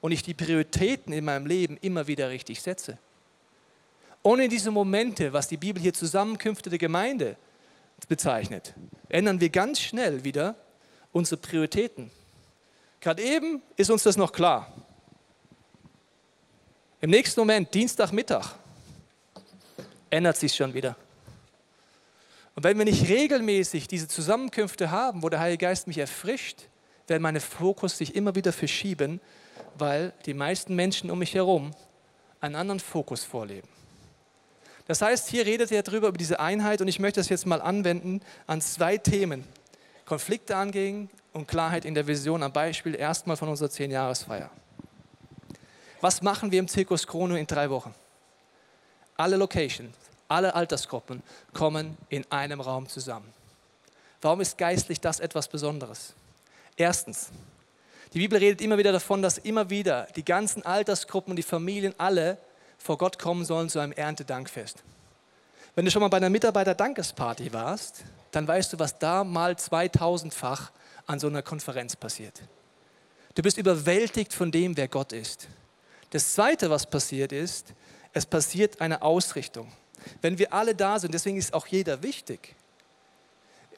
und 0.00 0.12
ich 0.12 0.22
die 0.22 0.34
Prioritäten 0.34 1.12
in 1.12 1.24
meinem 1.24 1.46
Leben 1.46 1.78
immer 1.78 2.06
wieder 2.06 2.30
richtig 2.30 2.62
setze. 2.62 2.96
Ohne 4.22 4.48
diese 4.48 4.70
Momente, 4.70 5.32
was 5.32 5.48
die 5.48 5.56
Bibel 5.56 5.82
hier 5.82 5.94
Zusammenkünfte 5.94 6.70
der 6.70 6.78
Gemeinde 6.78 7.36
bezeichnet, 8.06 8.72
ändern 9.08 9.40
wir 9.40 9.48
ganz 9.48 9.80
schnell 9.80 10.22
wieder 10.22 10.54
unsere 11.10 11.40
Prioritäten. 11.40 12.12
Gerade 13.00 13.20
eben 13.20 13.62
ist 13.76 13.90
uns 13.90 14.04
das 14.04 14.16
noch 14.16 14.30
klar. 14.30 14.72
Im 17.00 17.10
nächsten 17.10 17.40
Moment, 17.40 17.74
Dienstagmittag, 17.74 18.61
ändert 20.12 20.36
sich 20.36 20.54
schon 20.54 20.74
wieder. 20.74 20.96
Und 22.54 22.64
wenn 22.64 22.76
wir 22.76 22.84
nicht 22.84 23.08
regelmäßig 23.08 23.88
diese 23.88 24.08
Zusammenkünfte 24.08 24.90
haben, 24.90 25.22
wo 25.22 25.28
der 25.28 25.40
Heilige 25.40 25.66
Geist 25.66 25.86
mich 25.86 25.98
erfrischt, 25.98 26.68
werden 27.08 27.22
meine 27.22 27.40
Fokus 27.40 27.98
sich 27.98 28.14
immer 28.14 28.34
wieder 28.34 28.52
verschieben, 28.52 29.20
weil 29.78 30.12
die 30.26 30.34
meisten 30.34 30.74
Menschen 30.74 31.10
um 31.10 31.18
mich 31.18 31.34
herum 31.34 31.72
einen 32.40 32.56
anderen 32.56 32.80
Fokus 32.80 33.24
vorleben. 33.24 33.68
Das 34.86 35.00
heißt, 35.00 35.28
hier 35.28 35.46
redet 35.46 35.72
er 35.72 35.82
darüber, 35.82 36.08
über 36.08 36.18
diese 36.18 36.40
Einheit 36.40 36.80
und 36.80 36.88
ich 36.88 36.98
möchte 36.98 37.20
das 37.20 37.28
jetzt 37.28 37.46
mal 37.46 37.62
anwenden 37.62 38.20
an 38.46 38.60
zwei 38.60 38.98
Themen. 38.98 39.44
Konflikte 40.04 40.56
angehen 40.56 41.08
und 41.32 41.48
Klarheit 41.48 41.84
in 41.84 41.94
der 41.94 42.06
Vision 42.06 42.42
am 42.42 42.52
Beispiel 42.52 42.94
erstmal 42.94 43.36
von 43.36 43.48
unserer 43.48 43.70
Zehn-Jahresfeier. 43.70 44.50
Was 46.00 46.20
machen 46.20 46.50
wir 46.50 46.58
im 46.58 46.68
Zirkus 46.68 47.06
Chrono 47.06 47.36
in 47.36 47.46
drei 47.46 47.70
Wochen? 47.70 47.94
Alle 49.16 49.36
Locations, 49.36 49.94
alle 50.32 50.54
Altersgruppen 50.54 51.22
kommen 51.52 51.96
in 52.08 52.24
einem 52.30 52.60
Raum 52.60 52.88
zusammen. 52.88 53.32
Warum 54.20 54.40
ist 54.40 54.56
geistlich 54.56 55.00
das 55.00 55.20
etwas 55.20 55.48
Besonderes? 55.48 56.14
Erstens, 56.76 57.28
die 58.14 58.18
Bibel 58.18 58.38
redet 58.38 58.60
immer 58.60 58.78
wieder 58.78 58.92
davon, 58.92 59.22
dass 59.22 59.38
immer 59.38 59.68
wieder 59.70 60.06
die 60.16 60.24
ganzen 60.24 60.64
Altersgruppen 60.64 61.32
und 61.32 61.36
die 61.36 61.42
Familien 61.42 61.94
alle 61.98 62.38
vor 62.78 62.98
Gott 62.98 63.18
kommen 63.18 63.44
sollen 63.44 63.68
zu 63.68 63.78
einem 63.78 63.92
Erntedankfest. 63.92 64.82
Wenn 65.74 65.84
du 65.84 65.90
schon 65.90 66.00
mal 66.02 66.08
bei 66.08 66.18
einer 66.18 66.30
Mitarbeiterdankesparty 66.30 67.52
warst, 67.52 68.04
dann 68.30 68.46
weißt 68.46 68.72
du, 68.72 68.78
was 68.78 68.98
da 68.98 69.24
mal 69.24 69.52
2000-fach 69.52 70.70
an 71.06 71.18
so 71.18 71.26
einer 71.26 71.42
Konferenz 71.42 71.96
passiert. 71.96 72.42
Du 73.34 73.42
bist 73.42 73.56
überwältigt 73.56 74.32
von 74.32 74.50
dem, 74.50 74.76
wer 74.76 74.88
Gott 74.88 75.12
ist. 75.12 75.48
Das 76.10 76.34
Zweite, 76.34 76.68
was 76.68 76.86
passiert 76.86 77.32
ist, 77.32 77.72
es 78.12 78.26
passiert 78.26 78.80
eine 78.82 79.00
Ausrichtung. 79.00 79.72
Wenn 80.20 80.38
wir 80.38 80.52
alle 80.52 80.74
da 80.74 80.98
sind, 80.98 81.14
deswegen 81.14 81.36
ist 81.36 81.54
auch 81.54 81.66
jeder 81.66 82.02
wichtig, 82.02 82.54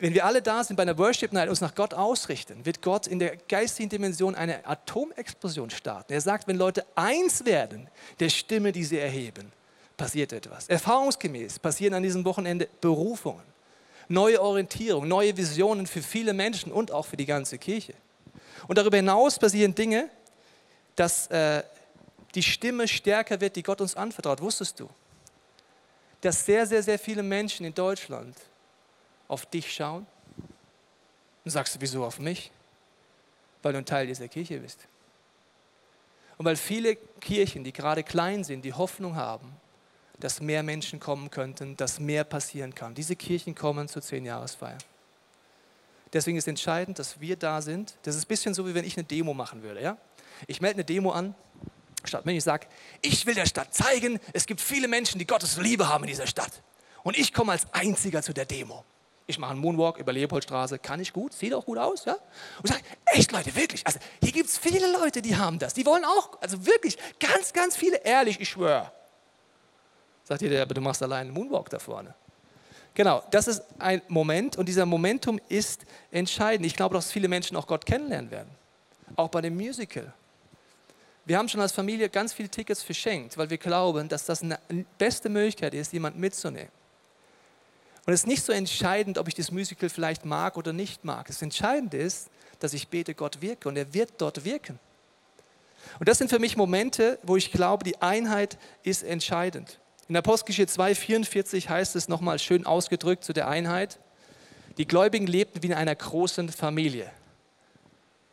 wenn 0.00 0.12
wir 0.12 0.24
alle 0.24 0.42
da 0.42 0.64
sind 0.64 0.76
bei 0.76 0.82
einer 0.82 0.98
Worship 0.98 1.32
Night 1.32 1.44
und 1.44 1.50
uns 1.50 1.60
nach 1.60 1.74
Gott 1.74 1.94
ausrichten, 1.94 2.66
wird 2.66 2.82
Gott 2.82 3.06
in 3.06 3.20
der 3.20 3.36
geistigen 3.36 3.88
Dimension 3.88 4.34
eine 4.34 4.66
Atomexplosion 4.66 5.70
starten. 5.70 6.12
Er 6.12 6.20
sagt, 6.20 6.48
wenn 6.48 6.56
Leute 6.56 6.84
eins 6.96 7.44
werden 7.44 7.88
der 8.18 8.28
Stimme, 8.28 8.72
die 8.72 8.84
sie 8.84 8.98
erheben, 8.98 9.52
passiert 9.96 10.32
etwas. 10.32 10.68
Erfahrungsgemäß 10.68 11.60
passieren 11.60 11.94
an 11.94 12.02
diesem 12.02 12.24
Wochenende 12.24 12.68
Berufungen, 12.80 13.44
neue 14.08 14.42
Orientierung, 14.42 15.06
neue 15.06 15.36
Visionen 15.36 15.86
für 15.86 16.02
viele 16.02 16.32
Menschen 16.32 16.72
und 16.72 16.90
auch 16.90 17.06
für 17.06 17.16
die 17.16 17.26
ganze 17.26 17.58
Kirche. 17.58 17.94
Und 18.66 18.78
darüber 18.78 18.96
hinaus 18.96 19.38
passieren 19.38 19.74
Dinge, 19.74 20.08
dass 20.96 21.28
äh, 21.28 21.62
die 22.34 22.42
Stimme 22.42 22.88
stärker 22.88 23.40
wird, 23.40 23.56
die 23.56 23.62
Gott 23.62 23.80
uns 23.80 23.94
anvertraut. 23.94 24.40
Wusstest 24.40 24.80
du, 24.80 24.88
dass 26.24 26.44
sehr, 26.44 26.66
sehr, 26.66 26.82
sehr 26.82 26.98
viele 26.98 27.22
Menschen 27.22 27.66
in 27.66 27.74
Deutschland 27.74 28.36
auf 29.28 29.46
dich 29.46 29.72
schauen? 29.72 30.06
Und 31.44 31.50
sagst 31.50 31.76
wieso 31.78 32.04
auf 32.04 32.18
mich? 32.18 32.50
Weil 33.62 33.72
du 33.72 33.78
ein 33.78 33.84
Teil 33.84 34.06
dieser 34.06 34.28
Kirche 34.28 34.58
bist. 34.58 34.86
Und 36.38 36.46
weil 36.46 36.56
viele 36.56 36.96
Kirchen, 36.96 37.62
die 37.62 37.72
gerade 37.72 38.02
klein 38.02 38.42
sind, 38.42 38.64
die 38.64 38.72
Hoffnung 38.72 39.16
haben, 39.16 39.52
dass 40.18 40.40
mehr 40.40 40.62
Menschen 40.62 40.98
kommen 40.98 41.30
könnten, 41.30 41.76
dass 41.76 42.00
mehr 42.00 42.24
passieren 42.24 42.74
kann. 42.74 42.94
Diese 42.94 43.16
Kirchen 43.16 43.54
kommen 43.54 43.88
zur 43.88 44.00
Zehn-Jahresfeier. 44.00 44.78
Deswegen 46.12 46.38
ist 46.38 46.48
entscheidend, 46.48 46.98
dass 46.98 47.20
wir 47.20 47.36
da 47.36 47.60
sind. 47.60 47.96
Das 48.02 48.14
ist 48.16 48.24
ein 48.24 48.28
bisschen 48.28 48.54
so, 48.54 48.66
wie 48.66 48.74
wenn 48.74 48.84
ich 48.84 48.96
eine 48.96 49.04
Demo 49.04 49.34
machen 49.34 49.62
würde. 49.62 49.82
Ja? 49.82 49.98
Ich 50.46 50.60
melde 50.60 50.76
eine 50.76 50.84
Demo 50.84 51.10
an, 51.10 51.34
statt 52.14 52.26
wenn 52.26 52.36
ich 52.36 52.44
sage, 52.44 52.66
ich 53.02 53.26
will 53.26 53.34
der 53.34 53.46
Stadt 53.46 53.74
zeigen, 53.74 54.20
es 54.32 54.46
gibt 54.46 54.60
viele 54.60 54.86
Menschen, 54.86 55.18
die 55.18 55.26
Gottes 55.26 55.56
Liebe 55.56 55.88
haben 55.88 56.04
in 56.04 56.08
dieser 56.08 56.26
Stadt. 56.26 56.62
Und 57.02 57.18
ich 57.18 57.34
komme 57.34 57.52
als 57.52 57.66
Einziger 57.72 58.22
zu 58.22 58.32
der 58.32 58.44
Demo. 58.44 58.84
Ich 59.26 59.38
mache 59.38 59.52
einen 59.52 59.60
Moonwalk 59.60 59.98
über 59.98 60.12
Leopoldstraße, 60.12 60.78
kann 60.78 61.00
ich 61.00 61.12
gut, 61.12 61.32
sieht 61.32 61.54
auch 61.54 61.64
gut 61.64 61.78
aus, 61.78 62.04
ja? 62.04 62.16
Und 62.58 62.68
sage, 62.68 62.82
echt 63.06 63.32
Leute, 63.32 63.56
wirklich, 63.56 63.84
also 63.86 63.98
hier 64.22 64.32
gibt 64.32 64.48
es 64.48 64.58
viele 64.58 64.92
Leute, 64.92 65.22
die 65.22 65.34
haben 65.34 65.58
das, 65.58 65.74
die 65.74 65.84
wollen 65.86 66.04
auch, 66.04 66.40
also 66.40 66.66
wirklich, 66.66 66.98
ganz, 67.18 67.52
ganz 67.52 67.74
viele, 67.74 67.96
ehrlich, 68.04 68.38
ich 68.38 68.50
schwöre. 68.50 68.92
Sagt 70.24 70.42
ihr, 70.42 70.62
aber 70.62 70.74
du 70.74 70.80
machst 70.80 71.02
allein 71.02 71.26
einen 71.26 71.34
Moonwalk 71.34 71.68
da 71.70 71.78
vorne. 71.78 72.14
Genau, 72.92 73.22
das 73.30 73.48
ist 73.48 73.62
ein 73.78 74.02
Moment 74.08 74.56
und 74.56 74.66
dieser 74.66 74.86
Momentum 74.86 75.40
ist 75.48 75.84
entscheidend. 76.12 76.66
Ich 76.66 76.76
glaube, 76.76 76.94
dass 76.94 77.10
viele 77.10 77.26
Menschen 77.26 77.56
auch 77.56 77.66
Gott 77.66 77.84
kennenlernen 77.86 78.30
werden. 78.30 78.50
Auch 79.16 79.30
bei 79.30 79.40
dem 79.40 79.56
Musical. 79.56 80.12
Wir 81.26 81.38
haben 81.38 81.48
schon 81.48 81.60
als 81.60 81.72
Familie 81.72 82.08
ganz 82.10 82.32
viele 82.32 82.48
Tickets 82.48 82.82
verschenkt, 82.82 83.38
weil 83.38 83.48
wir 83.48 83.58
glauben, 83.58 84.08
dass 84.08 84.26
das 84.26 84.42
eine 84.42 84.58
beste 84.98 85.28
Möglichkeit 85.28 85.72
ist, 85.72 85.92
jemanden 85.92 86.20
mitzunehmen. 86.20 86.70
Und 88.06 88.12
es 88.12 88.20
ist 88.20 88.26
nicht 88.26 88.44
so 88.44 88.52
entscheidend, 88.52 89.16
ob 89.16 89.28
ich 89.28 89.34
das 89.34 89.50
Musical 89.50 89.88
vielleicht 89.88 90.26
mag 90.26 90.58
oder 90.58 90.74
nicht 90.74 91.04
mag. 91.04 91.26
Das 91.26 91.40
Entscheidende 91.40 91.96
ist, 91.96 92.28
dass 92.58 92.74
ich 92.74 92.88
bete, 92.88 93.14
Gott 93.14 93.40
wirke 93.40 93.68
und 93.68 93.76
er 93.76 93.94
wird 93.94 94.12
dort 94.18 94.44
wirken. 94.44 94.78
Und 95.98 96.08
das 96.08 96.18
sind 96.18 96.28
für 96.28 96.38
mich 96.38 96.56
Momente, 96.56 97.18
wo 97.22 97.36
ich 97.36 97.50
glaube, 97.50 97.84
die 97.84 98.00
Einheit 98.02 98.58
ist 98.82 99.02
entscheidend. 99.02 99.78
In 100.08 100.16
Apostelgeschichte 100.16 100.74
2,44 100.74 101.68
heißt 101.68 101.96
es 101.96 102.08
nochmal 102.08 102.38
schön 102.38 102.66
ausgedrückt 102.66 103.24
zu 103.24 103.32
der 103.32 103.48
Einheit. 103.48 103.98
Die 104.76 104.86
Gläubigen 104.86 105.26
lebten 105.26 105.62
wie 105.62 105.68
in 105.68 105.74
einer 105.74 105.94
großen 105.94 106.50
Familie. 106.50 107.10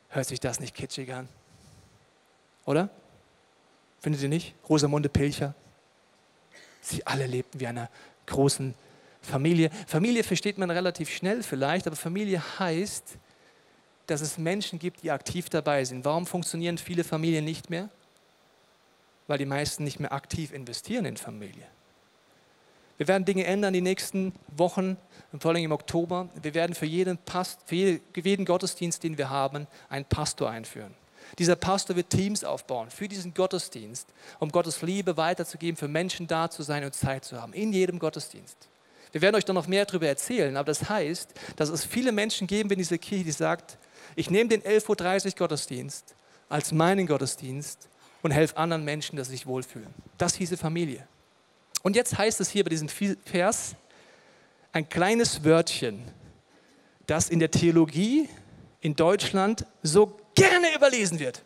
Hört 0.09 0.27
sich 0.27 0.41
das 0.41 0.59
nicht 0.59 0.75
kitschig 0.75 1.13
an? 1.13 1.29
Oder? 2.65 2.89
Findet 3.99 4.21
ihr 4.21 4.29
nicht? 4.29 4.55
Rosamunde 4.67 5.09
Pilcher. 5.09 5.53
Sie 6.81 7.05
alle 7.05 7.27
lebten 7.27 7.59
wie 7.59 7.67
einer 7.67 7.89
großen 8.25 8.73
Familie. 9.21 9.69
Familie. 9.87 10.23
Versteht 10.23 10.57
man 10.57 10.71
relativ 10.71 11.09
schnell 11.09 11.43
vielleicht, 11.43 11.87
aber 11.87 11.95
Familie 11.95 12.41
heißt, 12.59 13.17
dass 14.07 14.21
es 14.21 14.37
Menschen 14.37 14.79
gibt, 14.79 15.03
die 15.03 15.11
aktiv 15.11 15.49
dabei 15.49 15.85
sind. 15.85 16.03
Warum 16.03 16.25
funktionieren 16.25 16.77
viele 16.77 17.03
Familien 17.03 17.45
nicht 17.45 17.69
mehr? 17.69 17.89
Weil 19.27 19.37
die 19.37 19.45
meisten 19.45 19.83
nicht 19.83 19.99
mehr 19.99 20.11
aktiv 20.11 20.51
investieren 20.51 21.05
in 21.05 21.17
Familie. 21.17 21.65
Wir 22.97 23.07
werden 23.07 23.25
Dinge 23.25 23.45
ändern 23.45 23.73
die 23.73 23.81
nächsten 23.81 24.33
Wochen 24.55 24.97
vor 25.39 25.51
allem 25.51 25.63
im 25.63 25.71
Oktober. 25.71 26.29
Wir 26.41 26.53
werden 26.53 26.75
für 26.75 26.85
jeden, 26.85 27.17
Past, 27.17 27.61
für 27.65 27.75
jeden 27.75 28.45
Gottesdienst, 28.45 29.03
den 29.03 29.17
wir 29.17 29.29
haben, 29.29 29.67
einen 29.89 30.05
Pastor 30.05 30.49
einführen. 30.49 30.93
Dieser 31.39 31.55
Pastor 31.55 31.95
wird 31.95 32.09
Teams 32.09 32.43
aufbauen 32.43 32.89
für 32.89 33.07
diesen 33.07 33.33
Gottesdienst, 33.33 34.07
um 34.39 34.51
Gottes 34.51 34.81
Liebe 34.81 35.17
weiterzugeben, 35.17 35.77
für 35.77 35.87
Menschen 35.87 36.27
da 36.27 36.49
zu 36.49 36.63
sein 36.63 36.83
und 36.83 36.93
Zeit 36.93 37.25
zu 37.25 37.41
haben, 37.41 37.53
in 37.53 37.71
jedem 37.73 37.99
Gottesdienst. 37.99 38.57
Wir 39.11 39.21
werden 39.21 39.35
euch 39.35 39.45
da 39.45 39.53
noch 39.53 39.67
mehr 39.67 39.85
darüber 39.85 40.07
erzählen, 40.07 40.55
aber 40.55 40.67
das 40.67 40.89
heißt, 40.89 41.33
dass 41.57 41.69
es 41.69 41.83
viele 41.83 42.11
Menschen 42.11 42.47
geben 42.47 42.69
wird 42.69 42.77
in 42.77 42.83
dieser 42.83 42.97
Kirche, 42.97 43.25
die 43.25 43.31
sagt, 43.31 43.77
ich 44.15 44.29
nehme 44.29 44.49
den 44.49 44.61
11.30 44.61 45.27
Uhr 45.27 45.31
Gottesdienst 45.37 46.15
als 46.49 46.71
meinen 46.71 47.07
Gottesdienst 47.07 47.89
und 48.21 48.31
helfe 48.31 48.57
anderen 48.57 48.83
Menschen, 48.83 49.15
dass 49.17 49.27
sie 49.27 49.33
sich 49.33 49.47
wohlfühlen. 49.47 49.93
Das 50.17 50.35
hieße 50.35 50.57
Familie. 50.57 51.07
Und 51.83 51.95
jetzt 51.95 52.17
heißt 52.17 52.39
es 52.41 52.49
hier 52.49 52.63
bei 52.63 52.69
diesem 52.69 52.89
Vers 52.89 53.75
ein 54.71 54.87
kleines 54.87 55.43
Wörtchen, 55.43 56.01
das 57.07 57.29
in 57.29 57.39
der 57.39 57.51
Theologie 57.51 58.29
in 58.79 58.95
Deutschland 58.95 59.65
so 59.83 60.20
gerne 60.35 60.75
überlesen 60.75 61.19
wird. 61.19 61.43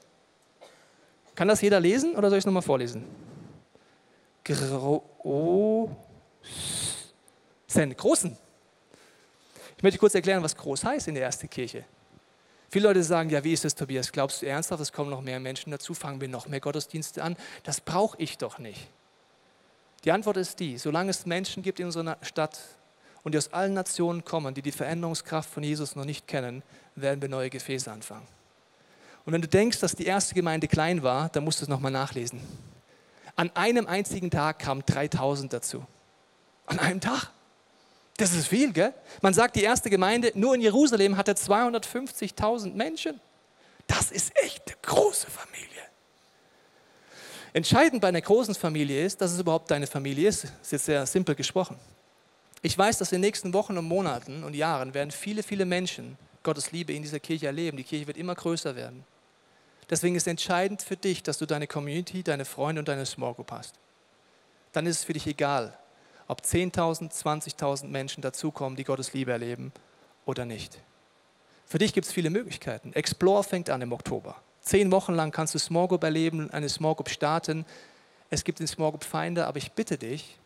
Kann 1.36 1.48
das 1.48 1.62
jeder 1.62 1.80
lesen 1.80 2.16
oder 2.16 2.30
soll 2.30 2.38
ich 2.38 2.44
es 2.44 2.46
nochmal 2.46 2.62
vorlesen? 2.62 3.06
Großen. 4.44 5.92
Großen. 7.98 8.38
Ich 9.78 9.84
möchte 9.84 10.00
kurz 10.00 10.16
erklären, 10.16 10.42
was 10.44 10.56
groß 10.56 10.86
heißt 10.86 11.08
in 11.10 11.16
der 11.16 11.24
ersten 11.24 11.50
Kirche. 11.50 11.84
Viele 12.70 12.88
Leute 12.88 13.04
sagen, 13.04 13.30
ja, 13.30 13.44
wie 13.44 13.54
ist 13.54 13.64
das, 13.64 13.76
Tobias? 13.76 14.12
Glaubst 14.12 14.42
du 14.42 14.48
ernsthaft, 14.48 14.82
es 14.82 14.92
kommen 14.92 15.10
noch 15.10 15.22
mehr 15.22 15.40
Menschen 15.40 15.72
dazu? 15.72 15.94
Fangen 15.94 16.22
wir 16.22 16.28
noch 16.28 16.48
mehr 16.48 16.60
Gottesdienste 16.60 17.24
an? 17.24 17.38
Das 17.64 17.82
brauche 17.82 18.18
ich 18.18 18.38
doch 18.38 18.60
nicht. 18.60 18.90
Die 20.04 20.12
Antwort 20.12 20.38
ist 20.38 20.60
die, 20.60 20.78
solange 20.78 21.10
es 21.10 21.26
Menschen 21.26 21.64
gibt 21.64 21.80
in 21.80 21.88
unserer 21.88 22.18
Stadt 22.22 22.60
und 23.24 23.34
die 23.34 23.38
aus 23.38 23.52
allen 23.54 23.74
Nationen 23.74 24.24
kommen, 24.24 24.54
die 24.54 24.62
die 24.62 24.72
Veränderungskraft 24.72 25.50
von 25.50 25.64
Jesus 25.64 25.96
noch 25.96 26.06
nicht 26.06 26.28
kennen, 26.28 26.64
werden 26.96 27.22
wir 27.22 27.30
neue 27.30 27.50
Gefäße 27.50 27.92
anfangen. 27.92 28.28
Und 29.26 29.34
wenn 29.34 29.42
du 29.42 29.48
denkst, 29.48 29.80
dass 29.80 29.96
die 29.96 30.06
erste 30.06 30.36
Gemeinde 30.36 30.68
klein 30.68 31.02
war, 31.02 31.30
dann 31.30 31.44
musst 31.44 31.60
du 31.60 31.64
es 31.64 31.70
nochmal 31.70 31.92
nachlesen. 31.92 32.40
An 33.36 33.52
einem 33.56 33.88
einzigen 33.88 34.30
Tag 34.30 34.60
kamen 34.60 34.84
3000 34.86 35.52
dazu. 35.52 35.86
An 36.68 36.80
einem 36.80 37.02
Tag. 37.02 37.32
Das 38.18 38.34
ist 38.34 38.48
viel, 38.48 38.72
gell? 38.72 38.94
Man 39.22 39.34
sagt, 39.34 39.56
die 39.56 39.64
erste 39.64 39.90
Gemeinde 39.90 40.32
nur 40.36 40.56
in 40.56 40.62
Jerusalem 40.62 41.18
hatte 41.18 41.34
250.000 41.34 42.74
Menschen. 42.74 43.20
Das 43.88 44.12
ist 44.12 44.32
echt 44.42 44.64
eine 44.68 44.78
große 44.82 45.28
Familie. 45.30 45.66
Entscheidend 47.52 48.02
bei 48.02 48.10
einer 48.10 48.22
großen 48.22 48.56
Familie 48.56 49.06
ist, 49.06 49.20
dass 49.22 49.32
es 49.32 49.40
überhaupt 49.40 49.70
deine 49.72 49.88
Familie 49.88 50.30
ist. 50.30 50.44
Das 50.44 50.52
ist 50.62 50.72
jetzt 50.72 50.86
sehr 50.86 51.06
simpel 51.06 51.36
gesprochen. 51.36 51.78
Ich 52.62 52.78
weiß, 52.78 52.98
dass 52.98 53.12
in 53.12 53.18
den 53.18 53.28
nächsten 53.28 53.54
Wochen 53.54 53.78
und 53.78 53.86
Monaten 53.86 54.44
und 54.44 54.54
Jahren 54.54 54.94
werden 54.94 55.12
viele, 55.12 55.44
viele 55.44 55.66
Menschen 55.66 56.18
Gottes 56.42 56.72
Liebe 56.72 56.94
in 56.94 57.02
dieser 57.02 57.20
Kirche 57.20 57.48
erleben. 57.48 57.78
Die 57.78 57.84
Kirche 57.84 58.08
wird 58.08 58.18
immer 58.18 58.36
größer 58.36 58.76
werden. 58.76 59.04
Deswegen 59.90 60.16
ist 60.16 60.28
entscheidend 60.28 60.82
für 60.82 60.98
dich, 60.98 61.24
dass 61.24 61.38
du 61.38 61.46
deine 61.46 61.68
Community, 61.68 62.24
deine 62.24 62.46
Freunde 62.46 62.80
und 62.80 62.88
deine 62.88 63.06
Small 63.06 63.34
Group 63.34 63.52
hast. 63.52 63.76
Dann 64.72 64.88
ist 64.88 65.00
es 65.00 65.04
für 65.06 65.14
dich 65.14 65.28
egal, 65.28 65.78
ob 66.28 66.42
10.000, 66.42 67.12
20.000 67.12 67.88
Menschen 67.88 68.22
dazukommen, 68.22 68.76
die 68.76 68.84
Gottes 68.84 69.14
Liebe 69.14 69.32
erleben 69.32 69.72
oder 70.26 70.46
nicht. 70.46 70.80
Für 71.68 71.78
dich 71.78 71.94
gibt 71.94 72.08
es 72.08 72.14
viele 72.14 72.30
Möglichkeiten. 72.30 72.94
Explore 72.94 73.44
fängt 73.44 73.70
an 73.70 73.82
im 73.82 73.92
Oktober. 73.92 74.36
Zehn 74.62 74.92
Wochen 74.92 75.14
lang 75.14 75.32
kannst 75.32 75.54
du 75.54 75.60
Small 75.60 75.88
Group 75.88 76.04
erleben, 76.04 76.50
eine 76.52 76.70
Small 76.70 76.96
Group 76.96 77.10
starten. 77.10 77.66
Es 78.32 78.44
gibt 78.44 78.60
in 78.60 78.68
Small 78.68 78.92
Group 78.92 79.04
Feinde, 79.04 79.46
aber 79.46 79.58
ich 79.58 79.72
bitte 79.72 79.98
dich, 79.98 80.40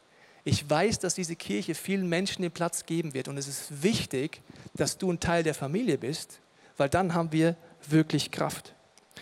ich 0.43 0.69
weiß, 0.69 0.99
dass 0.99 1.15
diese 1.15 1.35
Kirche 1.35 1.75
vielen 1.75 2.07
Menschen 2.07 2.41
den 2.41 2.51
Platz 2.51 2.85
geben 2.85 3.13
wird 3.13 3.27
und 3.27 3.37
es 3.37 3.47
ist 3.47 3.83
wichtig, 3.83 4.41
dass 4.73 4.97
du 4.97 5.11
ein 5.11 5.19
Teil 5.19 5.43
der 5.43 5.53
Familie 5.53 5.97
bist, 5.97 6.39
weil 6.77 6.89
dann 6.89 7.13
haben 7.13 7.31
wir 7.31 7.55
wirklich 7.87 8.31
Kraft. 8.31 8.73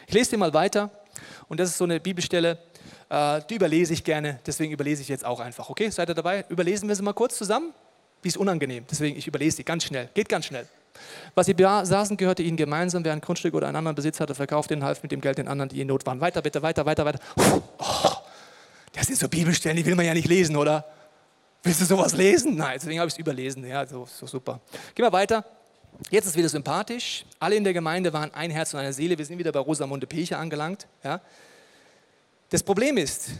Ich 0.06 0.14
lese 0.14 0.32
dir 0.32 0.38
mal 0.38 0.54
weiter 0.54 0.92
und 1.48 1.60
das 1.60 1.70
ist 1.70 1.78
so 1.78 1.86
eine 1.86 2.00
Bibelstelle, 2.00 2.60
äh, 3.10 3.42
die 3.50 3.56
überlese 3.56 3.94
ich 3.94 4.04
gerne, 4.04 4.40
deswegen 4.46 4.72
überlese 4.72 5.02
ich 5.02 5.08
jetzt 5.08 5.26
auch 5.26 5.40
einfach. 5.40 5.70
Okay, 5.70 5.90
seid 5.90 6.10
ihr 6.10 6.16
dabei? 6.16 6.46
Überlesen 6.50 6.88
wir 6.88 6.96
sie 6.96 7.04
mal 7.04 7.14
kurz 7.14 7.38
zusammen? 7.38 7.74
Die 8.24 8.30
ist 8.30 8.38
unangenehm, 8.38 8.86
deswegen 8.90 9.18
ich 9.18 9.28
überlese 9.28 9.58
sie 9.58 9.64
ganz 9.64 9.84
schnell. 9.84 10.10
Geht 10.14 10.30
ganz 10.30 10.46
schnell. 10.46 10.68
Was 11.36 11.46
sie 11.46 11.54
besaßen, 11.54 12.18
gehörte 12.18 12.42
ihnen 12.44 12.58
gemeinsam. 12.58 13.06
Wer 13.06 13.14
ein 13.14 13.22
Grundstück 13.22 13.54
oder 13.54 13.68
einen 13.68 13.76
anderen 13.76 13.96
Besitz 13.96 14.20
hatte, 14.20 14.34
verkaufte 14.34 14.74
ihn, 14.74 14.84
half 14.84 15.04
mit 15.04 15.12
dem 15.12 15.22
Geld 15.22 15.38
den 15.38 15.48
anderen, 15.48 15.70
die 15.70 15.82
in 15.82 15.88
Not 15.88 16.06
waren. 16.06 16.20
Weiter, 16.22 16.42
bitte, 16.42 16.62
weiter, 16.62 16.86
weiter, 16.86 17.06
weiter. 17.06 17.20
Oh, 17.78 18.12
das 18.94 19.06
sind 19.08 19.20
so 19.20 19.28
Bibelstellen, 19.30 19.78
die 19.78 19.86
will 19.86 19.96
man 19.96 20.06
ja 20.06 20.14
nicht 20.14 20.28
lesen, 20.28 20.56
oder? 20.56 20.86
Willst 21.64 21.82
du 21.82 21.86
sowas 21.86 22.14
lesen? 22.14 22.56
Nein, 22.56 22.74
deswegen 22.76 23.00
habe 23.00 23.08
ich 23.08 23.14
es 23.14 23.20
überlesen. 23.20 23.66
Ja, 23.66 23.86
so, 23.86 24.06
so 24.06 24.26
super. 24.26 24.60
Gehen 24.96 25.06
wir 25.06 25.12
weiter. 25.12 25.44
Jetzt 26.10 26.26
ist 26.28 26.36
wieder 26.36 26.50
sympathisch. 26.50 27.26
Alle 27.40 27.56
in 27.56 27.64
der 27.64 27.74
Gemeinde 27.74 28.14
waren 28.14 28.34
ein 28.34 28.52
Herz 28.52 28.74
und 28.74 28.80
eine 28.80 28.94
Seele. 28.94 29.18
Wir 29.18 29.26
sind 29.26 29.38
wieder 29.38 29.52
bei 29.52 29.60
Rosamunde 29.60 30.08
Pilcher 30.08 30.40
angelangt. 30.40 30.88
Ja. 31.04 31.22
Das 32.50 32.64
Problem 32.64 32.98
ist, 32.98 33.32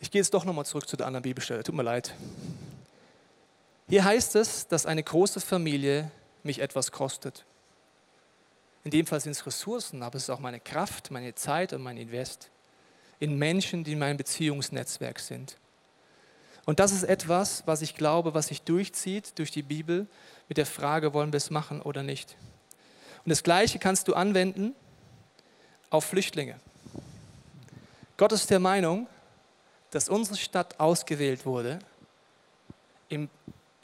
ich 0.00 0.10
gehe 0.10 0.20
jetzt 0.20 0.32
doch 0.32 0.44
nochmal 0.44 0.64
zurück 0.64 0.88
zu 0.88 0.96
der 0.96 1.06
anderen 1.06 1.22
Bibelstelle. 1.22 1.62
Tut 1.62 1.74
mir 1.74 1.82
leid. 1.82 2.14
Hier 3.88 4.04
heißt 4.04 4.36
es, 4.36 4.66
dass 4.66 4.86
eine 4.86 5.02
große 5.02 5.40
Familie 5.40 6.10
mich 6.42 6.60
etwas 6.60 6.90
kostet. 6.90 7.44
In 8.84 8.90
dem 8.90 9.06
Fall 9.06 9.20
sind 9.20 9.32
es 9.32 9.46
Ressourcen, 9.46 10.02
aber 10.02 10.16
es 10.16 10.24
ist 10.24 10.30
auch 10.30 10.38
meine 10.38 10.60
Kraft, 10.60 11.10
meine 11.10 11.34
Zeit 11.34 11.72
und 11.72 11.82
mein 11.82 11.96
Invest 11.96 12.50
in 13.18 13.36
Menschen, 13.36 13.84
die 13.84 13.92
in 13.92 13.98
meinem 13.98 14.16
Beziehungsnetzwerk 14.16 15.18
sind. 15.18 15.56
Und 16.66 16.80
das 16.80 16.92
ist 16.92 17.04
etwas, 17.04 17.62
was 17.66 17.82
ich 17.82 17.94
glaube, 17.94 18.34
was 18.34 18.48
sich 18.48 18.62
durchzieht 18.62 19.38
durch 19.38 19.50
die 19.50 19.62
Bibel 19.62 20.06
mit 20.48 20.58
der 20.58 20.66
Frage, 20.66 21.12
wollen 21.12 21.32
wir 21.32 21.38
es 21.38 21.50
machen 21.50 21.82
oder 21.82 22.02
nicht. 22.02 22.36
Und 23.24 23.30
das 23.30 23.42
Gleiche 23.42 23.78
kannst 23.78 24.08
du 24.08 24.14
anwenden 24.14 24.74
auf 25.90 26.04
Flüchtlinge. 26.04 26.56
Gott 28.16 28.32
ist 28.32 28.50
der 28.50 28.60
Meinung, 28.60 29.06
dass 29.90 30.08
unsere 30.08 30.36
Stadt 30.36 30.78
ausgewählt 30.78 31.44
wurde, 31.44 31.78
im, 33.08 33.28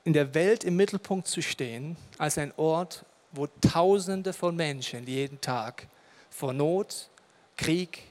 in 0.05 0.12
der 0.12 0.35
Welt 0.35 0.64
im 0.64 0.77
Mittelpunkt 0.77 1.29
zu 1.29 1.42
stehen, 1.42 1.96
als 2.18 2.38
ein 2.38 2.53
Ort, 2.57 3.05
wo 3.33 3.46
Tausende 3.46 4.33
von 4.33 4.57
Menschen 4.57 5.07
jeden 5.07 5.40
Tag 5.40 5.87
vor 6.31 6.53
Not, 6.53 7.09
Krieg 7.57 8.03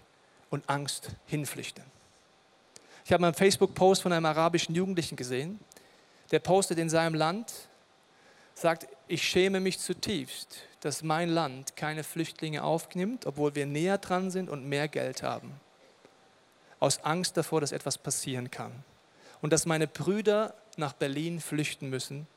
und 0.49 0.67
Angst 0.69 1.09
hinflüchten. 1.27 1.83
Ich 3.05 3.11
habe 3.11 3.25
einen 3.25 3.35
Facebook-Post 3.35 4.01
von 4.01 4.13
einem 4.13 4.25
arabischen 4.25 4.75
Jugendlichen 4.75 5.15
gesehen, 5.15 5.59
der 6.31 6.39
postet 6.39 6.77
in 6.77 6.89
seinem 6.89 7.15
Land, 7.15 7.51
sagt, 8.61 8.87
ich 9.07 9.23
schäme 9.23 9.59
mich 9.59 9.79
zutiefst, 9.79 10.59
dass 10.79 11.03
mein 11.03 11.29
Land 11.29 11.75
keine 11.75 12.03
Flüchtlinge 12.03 12.63
aufnimmt, 12.63 13.25
obwohl 13.25 13.55
wir 13.55 13.65
näher 13.65 13.97
dran 13.97 14.31
sind 14.31 14.49
und 14.49 14.65
mehr 14.65 14.87
Geld 14.87 15.23
haben. 15.23 15.59
Aus 16.79 17.03
Angst 17.03 17.37
davor, 17.37 17.61
dass 17.61 17.71
etwas 17.71 17.97
passieren 17.97 18.49
kann. 18.49 18.71
Und 19.41 19.51
dass 19.53 19.65
meine 19.65 19.87
Brüder 19.87 20.55
nach 20.77 20.93
Berlin 20.93 21.39
flüchten 21.39 21.89
müssen 21.89 22.27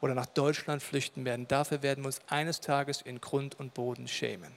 oder 0.00 0.14
nach 0.14 0.26
Deutschland 0.26 0.82
flüchten 0.82 1.24
werden. 1.24 1.46
Dafür 1.48 1.82
werden 1.82 2.04
wir 2.04 2.06
uns 2.06 2.20
eines 2.28 2.60
Tages 2.60 3.02
in 3.02 3.20
Grund 3.20 3.58
und 3.58 3.74
Boden 3.74 4.08
schämen. 4.08 4.52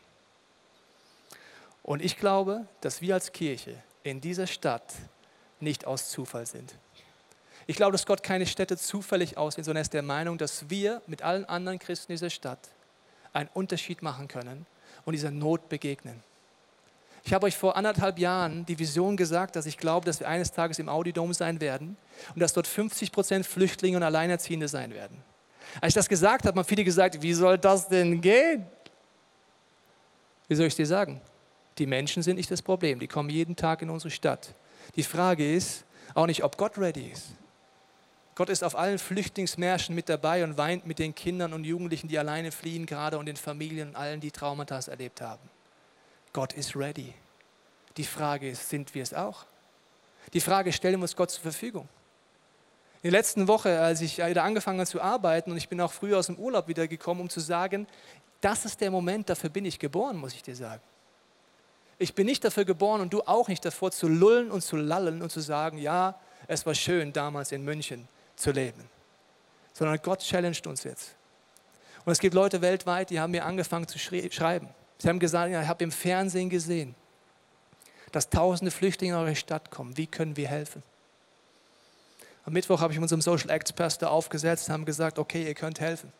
Und 1.83 2.01
ich 2.01 2.17
glaube, 2.17 2.67
dass 2.81 3.01
wir 3.01 3.13
als 3.13 3.31
Kirche 3.31 3.81
in 4.03 4.19
dieser 4.19 4.47
Stadt 4.47 4.93
nicht 5.59 5.85
aus 5.85 6.09
Zufall 6.09 6.45
sind. 6.45 6.75
Ich 7.67 7.75
glaube, 7.75 7.91
dass 7.91 8.05
Gott 8.05 8.23
keine 8.23 8.45
Städte 8.45 8.77
zufällig 8.77 9.37
auswählt, 9.37 9.65
sondern 9.65 9.81
er 9.81 9.83
ist 9.83 9.93
der 9.93 10.01
Meinung, 10.01 10.37
dass 10.37 10.69
wir 10.69 11.01
mit 11.05 11.21
allen 11.21 11.43
anderen 11.45 11.79
Christen 11.79 12.13
dieser 12.13 12.29
Stadt 12.29 12.59
einen 13.33 13.49
Unterschied 13.53 14.01
machen 14.01 14.29
können 14.29 14.65
und 15.05 15.13
dieser 15.13 15.31
Not 15.31 15.67
begegnen. 15.67 16.23
Ich 17.25 17.33
habe 17.33 17.45
euch 17.45 17.57
vor 17.57 17.75
anderthalb 17.75 18.19
Jahren 18.19 18.65
die 18.65 18.79
Vision 18.79 19.17
gesagt, 19.17 19.57
dass 19.57 19.65
ich 19.65 19.77
glaube, 19.77 20.05
dass 20.05 20.21
wir 20.21 20.29
eines 20.29 20.53
Tages 20.53 20.79
im 20.79 20.87
Audidom 20.87 21.33
sein 21.33 21.59
werden 21.59 21.97
und 22.33 22.39
dass 22.39 22.53
dort 22.53 22.67
50 22.67 23.11
Prozent 23.11 23.45
Flüchtlinge 23.45 23.97
und 23.97 24.03
Alleinerziehende 24.03 24.69
sein 24.69 24.93
werden. 24.93 25.21
Als 25.81 25.91
ich 25.91 25.95
das 25.95 26.07
gesagt 26.07 26.45
habe, 26.45 26.57
haben 26.57 26.65
viele 26.65 26.85
gesagt, 26.85 27.21
wie 27.21 27.33
soll 27.33 27.57
das 27.57 27.89
denn 27.89 28.21
gehen? 28.21 28.65
Wie 30.47 30.55
soll 30.55 30.67
ich 30.67 30.75
dir 30.75 30.85
sagen? 30.85 31.19
Die 31.77 31.85
Menschen 31.85 32.23
sind 32.23 32.37
nicht 32.37 32.49
das 32.49 32.61
Problem, 32.61 32.99
die 32.99 33.07
kommen 33.07 33.29
jeden 33.29 33.57
Tag 33.57 33.81
in 33.81 33.89
unsere 33.89 34.09
Stadt. 34.09 34.53
Die 34.95 35.03
Frage 35.03 35.53
ist 35.53 35.83
auch 36.13 36.27
nicht, 36.27 36.45
ob 36.45 36.57
Gott 36.57 36.77
ready 36.77 37.09
ist. 37.11 37.31
Gott 38.37 38.49
ist 38.49 38.63
auf 38.63 38.77
allen 38.77 38.99
Flüchtlingsmärschen 38.99 39.95
mit 39.95 40.09
dabei 40.09 40.43
und 40.43 40.59
weint 40.59 40.85
mit 40.85 40.99
den 40.99 41.15
Kindern 41.15 41.53
und 41.53 41.63
Jugendlichen, 41.63 42.07
die 42.07 42.19
alleine 42.19 42.51
fliehen 42.51 42.85
gerade 42.85 43.17
und 43.17 43.25
den 43.25 43.35
Familien 43.35 43.89
und 43.89 43.95
allen, 43.95 44.19
die 44.19 44.29
Traumata 44.29 44.77
erlebt 44.77 45.21
haben. 45.21 45.41
Gott 46.33 46.53
ist 46.53 46.75
ready. 46.75 47.15
Die 47.97 48.03
Frage 48.03 48.47
ist, 48.47 48.69
sind 48.69 48.93
wir 48.93 49.01
es 49.01 49.11
auch? 49.11 49.45
Die 50.33 50.39
Frage 50.39 50.71
stellen 50.71 50.99
wir 50.99 51.05
uns 51.05 51.15
Gott 51.15 51.31
zur 51.31 51.41
Verfügung. 51.41 51.89
In 53.01 53.09
der 53.09 53.19
letzten 53.19 53.47
Woche, 53.47 53.79
als 53.79 54.01
ich 54.01 54.19
wieder 54.19 54.43
angefangen 54.43 54.81
habe 54.81 54.87
zu 54.87 55.01
arbeiten 55.01 55.49
und 55.49 55.57
ich 55.57 55.67
bin 55.67 55.81
auch 55.81 55.91
früh 55.91 56.13
aus 56.13 56.27
dem 56.27 56.35
Urlaub 56.35 56.67
wieder 56.67 56.87
gekommen, 56.87 57.21
um 57.21 57.29
zu 57.31 57.39
sagen, 57.39 57.87
das 58.39 58.65
ist 58.65 58.79
der 58.81 58.91
Moment, 58.91 59.31
dafür 59.31 59.49
bin 59.49 59.65
ich 59.65 59.79
geboren, 59.79 60.15
muss 60.15 60.35
ich 60.35 60.43
dir 60.43 60.55
sagen. 60.55 60.83
Ich 61.97 62.13
bin 62.13 62.27
nicht 62.27 62.43
dafür 62.43 62.65
geboren 62.65 63.01
und 63.01 63.11
du 63.11 63.23
auch 63.23 63.47
nicht 63.47 63.65
davor 63.65 63.89
zu 63.89 64.07
lullen 64.07 64.51
und 64.51 64.61
zu 64.61 64.75
lallen 64.75 65.23
und 65.23 65.31
zu 65.31 65.39
sagen, 65.39 65.79
ja, 65.79 66.19
es 66.45 66.67
war 66.67 66.75
schön, 66.75 67.11
damals 67.13 67.51
in 67.51 67.65
München 67.65 68.07
zu 68.37 68.51
leben. 68.51 68.89
Sondern 69.73 69.99
Gott 70.01 70.19
challenged 70.21 70.65
uns 70.65 70.85
jetzt. 70.85 71.15
Und 72.05 72.13
es 72.13 72.19
gibt 72.19 72.33
Leute 72.33 72.61
weltweit, 72.61 73.09
die 73.09 73.19
haben 73.19 73.31
mir 73.31 73.43
angefangen 73.43 73.87
zu 73.87 73.99
schreiben. 73.99 74.69
Sie 74.97 75.09
haben 75.09 75.19
gesagt, 75.19 75.51
ja, 75.51 75.61
ich 75.61 75.67
habe 75.67 75.83
im 75.83 75.91
Fernsehen 75.91 76.49
gesehen, 76.49 76.95
dass 78.13 78.29
tausende 78.29 78.71
Flüchtlinge 78.71 79.13
in 79.13 79.19
eure 79.19 79.35
Stadt 79.35 79.69
kommen. 79.69 79.97
Wie 79.97 80.07
können 80.07 80.37
wir 80.37 80.47
helfen? 80.47 80.81
Am 82.45 82.53
Mittwoch 82.53 82.79
habe 82.79 82.93
ich 82.93 82.99
mit 82.99 83.03
unserem 83.03 83.21
Social 83.21 83.49
Acts 83.49 83.73
Pastor 83.73 84.09
aufgesetzt 84.09 84.69
und 84.69 84.73
haben 84.73 84.85
gesagt, 84.85 85.19
okay, 85.19 85.45
ihr 85.45 85.53
könnt 85.53 85.81
helfen. 85.81 86.13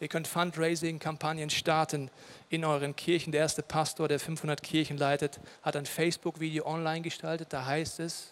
Ihr 0.00 0.08
könnt 0.08 0.26
Fundraising-Kampagnen 0.26 1.50
starten 1.50 2.10
in 2.48 2.64
euren 2.64 2.96
Kirchen. 2.96 3.32
Der 3.32 3.42
erste 3.42 3.62
Pastor, 3.62 4.08
der 4.08 4.18
500 4.18 4.62
Kirchen 4.62 4.96
leitet, 4.96 5.38
hat 5.62 5.76
ein 5.76 5.86
Facebook-Video 5.86 6.66
online 6.66 7.02
gestaltet. 7.02 7.52
Da 7.52 7.66
heißt 7.66 8.00
es, 8.00 8.30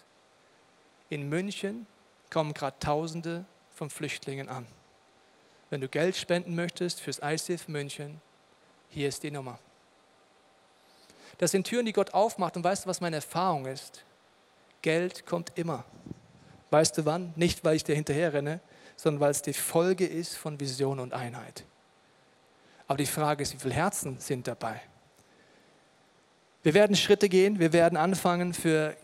in 1.11 1.29
München 1.29 1.87
kommen 2.31 2.55
gerade 2.55 2.79
Tausende 2.79 3.45
von 3.75 3.91
Flüchtlingen 3.91 4.49
an. 4.49 4.67
Wenn 5.69 5.81
du 5.81 5.89
Geld 5.89 6.17
spenden 6.17 6.55
möchtest 6.55 7.01
fürs 7.01 7.21
ICF 7.23 7.69
München, 7.69 8.21
hier 8.89 9.09
ist 9.09 9.23
die 9.23 9.31
Nummer. 9.31 9.59
Das 11.39 11.53
sind 11.53 11.67
Türen, 11.67 11.87
die 11.87 11.93
Gott 11.93 12.13
aufmacht. 12.13 12.57
Und 12.57 12.65
weißt 12.65 12.85
du, 12.85 12.89
was 12.89 13.01
meine 13.01 13.17
Erfahrung 13.17 13.67
ist? 13.67 14.05
Geld 14.83 15.27
kommt 15.27 15.57
immer. 15.57 15.85
Weißt 16.71 16.99
du 16.99 17.05
wann? 17.05 17.33
Nicht, 17.37 17.65
weil 17.65 17.77
ich 17.77 17.85
dir 17.85 17.95
hinterher 17.95 18.33
renne, 18.33 18.61
sondern 18.97 19.21
weil 19.21 19.31
es 19.31 19.43
die 19.43 19.55
Folge 19.55 20.07
ist 20.07 20.37
von 20.37 20.61
Vision 20.61 21.01
und 21.01 21.15
Einheit. 21.15 21.65
Aber 22.87 22.99
die 22.99 23.07
Frage 23.07 23.43
ist, 23.43 23.55
wie 23.55 23.59
viele 23.59 23.75
Herzen 23.75 24.19
sind 24.19 24.49
dabei? 24.49 24.81
Wir 26.63 26.75
werden 26.75 26.95
Schritte 26.95 27.29
gehen, 27.29 27.59
wir 27.59 27.73
werden 27.73 27.97
anfangen, 27.97 28.53
für 28.53 28.95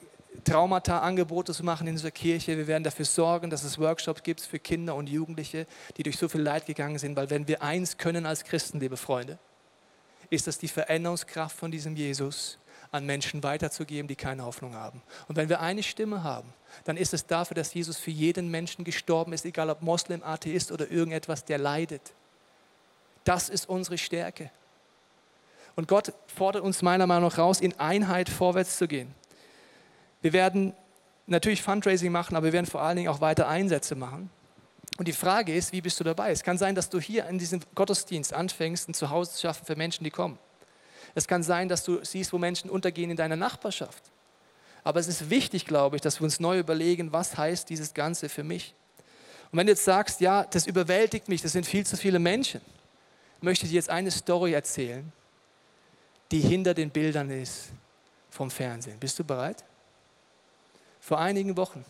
Traumata 0.44 1.00
Angebote 1.00 1.52
zu 1.52 1.64
machen 1.64 1.86
in 1.86 1.94
unserer 1.94 2.10
Kirche. 2.10 2.56
Wir 2.56 2.66
werden 2.66 2.84
dafür 2.84 3.04
sorgen, 3.04 3.50
dass 3.50 3.64
es 3.64 3.78
Workshops 3.78 4.22
gibt 4.22 4.40
für 4.40 4.58
Kinder 4.58 4.94
und 4.94 5.08
Jugendliche, 5.08 5.66
die 5.96 6.02
durch 6.02 6.18
so 6.18 6.28
viel 6.28 6.42
Leid 6.42 6.66
gegangen 6.66 6.98
sind. 6.98 7.16
Weil 7.16 7.30
wenn 7.30 7.48
wir 7.48 7.62
eins 7.62 7.98
können 7.98 8.26
als 8.26 8.44
Christen, 8.44 8.80
liebe 8.80 8.96
Freunde, 8.96 9.38
ist 10.30 10.46
das 10.46 10.58
die 10.58 10.68
Veränderungskraft 10.68 11.56
von 11.56 11.70
diesem 11.70 11.96
Jesus 11.96 12.58
an 12.92 13.04
Menschen 13.04 13.42
weiterzugeben, 13.42 14.08
die 14.08 14.16
keine 14.16 14.44
Hoffnung 14.44 14.74
haben. 14.74 15.02
Und 15.28 15.36
wenn 15.36 15.48
wir 15.48 15.60
eine 15.60 15.82
Stimme 15.82 16.22
haben, 16.22 16.52
dann 16.84 16.96
ist 16.96 17.14
es 17.14 17.26
dafür, 17.26 17.54
dass 17.54 17.74
Jesus 17.74 17.96
für 17.96 18.10
jeden 18.10 18.50
Menschen 18.50 18.84
gestorben 18.84 19.32
ist, 19.32 19.44
egal 19.44 19.70
ob 19.70 19.82
Moslem, 19.82 20.22
Atheist 20.22 20.72
oder 20.72 20.90
irgendetwas, 20.90 21.44
der 21.44 21.58
leidet. 21.58 22.12
Das 23.24 23.48
ist 23.48 23.68
unsere 23.68 23.98
Stärke. 23.98 24.50
Und 25.74 25.88
Gott 25.88 26.12
fordert 26.26 26.62
uns 26.62 26.80
meiner 26.82 27.06
Meinung 27.06 27.28
nach 27.28 27.38
raus, 27.38 27.60
in 27.60 27.78
Einheit 27.78 28.28
vorwärts 28.28 28.78
zu 28.78 28.88
gehen. 28.88 29.14
Wir 30.26 30.32
werden 30.32 30.74
natürlich 31.28 31.62
Fundraising 31.62 32.10
machen, 32.10 32.34
aber 32.34 32.46
wir 32.46 32.52
werden 32.52 32.66
vor 32.66 32.82
allen 32.82 32.96
Dingen 32.96 33.08
auch 33.10 33.20
weiter 33.20 33.46
Einsätze 33.46 33.94
machen. 33.94 34.28
Und 34.98 35.06
die 35.06 35.12
Frage 35.12 35.54
ist, 35.54 35.70
wie 35.70 35.80
bist 35.80 36.00
du 36.00 36.02
dabei? 36.02 36.32
Es 36.32 36.42
kann 36.42 36.58
sein, 36.58 36.74
dass 36.74 36.90
du 36.90 36.98
hier 36.98 37.26
in 37.26 37.38
diesem 37.38 37.60
Gottesdienst 37.76 38.34
anfängst, 38.34 38.88
ein 38.88 38.94
Zuhause 38.94 39.30
zu 39.30 39.42
schaffen 39.42 39.64
für 39.64 39.76
Menschen, 39.76 40.02
die 40.02 40.10
kommen. 40.10 40.36
Es 41.14 41.28
kann 41.28 41.44
sein, 41.44 41.68
dass 41.68 41.84
du 41.84 42.04
siehst, 42.04 42.32
wo 42.32 42.38
Menschen 42.38 42.70
untergehen 42.70 43.12
in 43.12 43.16
deiner 43.16 43.36
Nachbarschaft. 43.36 44.02
Aber 44.82 44.98
es 44.98 45.06
ist 45.06 45.30
wichtig, 45.30 45.64
glaube 45.64 45.94
ich, 45.94 46.02
dass 46.02 46.18
wir 46.18 46.24
uns 46.24 46.40
neu 46.40 46.58
überlegen, 46.58 47.12
was 47.12 47.38
heißt 47.38 47.70
dieses 47.70 47.94
Ganze 47.94 48.28
für 48.28 48.42
mich. 48.42 48.74
Und 49.52 49.60
wenn 49.60 49.68
du 49.68 49.74
jetzt 49.74 49.84
sagst, 49.84 50.20
ja, 50.20 50.42
das 50.42 50.66
überwältigt 50.66 51.28
mich, 51.28 51.40
das 51.40 51.52
sind 51.52 51.66
viel 51.66 51.86
zu 51.86 51.96
viele 51.96 52.18
Menschen, 52.18 52.62
möchte 53.40 53.66
ich 53.66 53.70
dir 53.70 53.76
jetzt 53.76 53.90
eine 53.90 54.10
Story 54.10 54.54
erzählen, 54.54 55.12
die 56.32 56.40
hinter 56.40 56.74
den 56.74 56.90
Bildern 56.90 57.30
ist 57.30 57.68
vom 58.28 58.50
Fernsehen. 58.50 58.98
Bist 58.98 59.16
du 59.20 59.22
bereit? 59.22 59.62
Vor 61.06 61.20
einigen 61.20 61.56
Wochen 61.56 61.84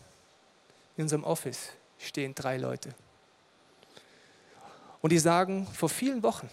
in 0.95 1.01
unserem 1.01 1.23
Office 1.23 1.69
stehen 1.97 2.35
drei 2.35 2.57
Leute. 2.57 2.93
Und 5.01 5.11
die 5.11 5.17
sagen, 5.17 5.65
vor 5.73 5.89
vielen 5.89 6.21
Wochen, 6.21 6.47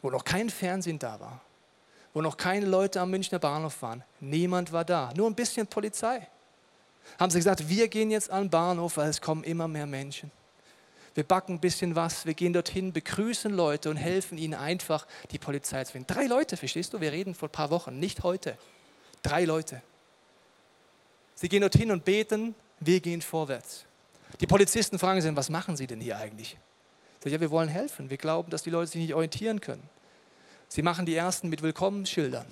wo 0.00 0.08
noch 0.08 0.22
kein 0.22 0.50
Fernsehen 0.50 1.00
da 1.00 1.18
war, 1.18 1.40
wo 2.12 2.22
noch 2.22 2.36
keine 2.36 2.66
Leute 2.66 3.00
am 3.00 3.10
Münchner 3.10 3.40
Bahnhof 3.40 3.82
waren. 3.82 4.04
Niemand 4.20 4.70
war 4.70 4.84
da, 4.84 5.12
nur 5.16 5.28
ein 5.28 5.34
bisschen 5.34 5.66
Polizei. 5.66 6.28
Haben 7.18 7.30
sie 7.30 7.40
gesagt, 7.40 7.68
wir 7.68 7.88
gehen 7.88 8.12
jetzt 8.12 8.30
an 8.30 8.44
den 8.44 8.50
Bahnhof, 8.50 8.96
weil 8.96 9.10
es 9.10 9.20
kommen 9.20 9.42
immer 9.42 9.66
mehr 9.66 9.86
Menschen. 9.86 10.30
Wir 11.14 11.24
backen 11.24 11.54
ein 11.54 11.60
bisschen 11.60 11.96
was, 11.96 12.24
wir 12.24 12.34
gehen 12.34 12.52
dorthin, 12.52 12.92
begrüßen 12.92 13.52
Leute 13.52 13.90
und 13.90 13.96
helfen 13.96 14.38
ihnen 14.38 14.54
einfach, 14.54 15.08
die 15.32 15.40
Polizei 15.40 15.82
zu 15.82 15.90
finden. 15.90 16.06
Drei 16.06 16.26
Leute, 16.26 16.56
verstehst 16.56 16.94
du? 16.94 17.00
Wir 17.00 17.10
reden 17.10 17.34
vor 17.34 17.48
ein 17.48 17.52
paar 17.52 17.70
Wochen, 17.70 17.98
nicht 17.98 18.22
heute. 18.22 18.56
Drei 19.24 19.44
Leute. 19.44 19.82
Sie 21.34 21.48
gehen 21.48 21.60
dorthin 21.60 21.90
und 21.90 22.04
beten, 22.04 22.54
wir 22.80 23.00
gehen 23.00 23.22
vorwärts. 23.22 23.84
Die 24.40 24.46
Polizisten 24.46 24.98
fragen 24.98 25.20
sie, 25.20 25.34
was 25.36 25.50
machen 25.50 25.76
sie 25.76 25.86
denn 25.86 26.00
hier 26.00 26.18
eigentlich? 26.18 26.56
Ich 27.18 27.24
sage, 27.24 27.36
ja, 27.36 27.40
wir 27.40 27.50
wollen 27.50 27.68
helfen. 27.68 28.10
Wir 28.10 28.16
glauben, 28.16 28.50
dass 28.50 28.62
die 28.62 28.70
Leute 28.70 28.92
sich 28.92 29.00
nicht 29.00 29.14
orientieren 29.14 29.60
können. 29.60 29.88
Sie 30.68 30.82
machen 30.82 31.06
die 31.06 31.14
ersten 31.14 31.48
mit 31.48 31.62
Willkommensschildern. 31.62 32.46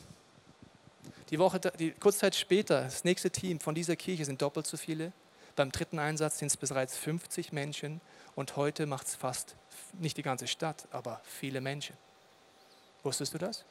Die 1.31 1.39
Woche, 1.39 1.61
die, 1.79 1.93
kurze 1.93 2.21
Zeit 2.21 2.35
später, 2.35 2.83
das 2.83 3.05
nächste 3.05 3.31
Team 3.31 3.59
von 3.59 3.75
dieser 3.75 3.97
Kirche 3.97 4.25
sind 4.25 4.43
doppelt 4.43 4.67
so 4.67 4.77
viele. 4.77 5.13
Beim 5.57 5.73
dritten 5.73 5.99
Einsatz 5.99 6.39
sind 6.39 6.49
es 6.49 6.57
bereits 6.57 6.97
50 6.97 7.53
Menschen 7.53 8.01
und 8.35 8.57
heute 8.57 8.87
macht 8.87 9.07
es 9.07 9.15
fast 9.15 9.57
nicht 9.99 10.17
die 10.17 10.23
ganze 10.23 10.47
Stadt, 10.47 10.87
aber 10.91 11.21
viele 11.25 11.61
Menschen. 11.61 11.97
Wusstest 13.03 13.35
du 13.35 13.39
das? 13.39 13.65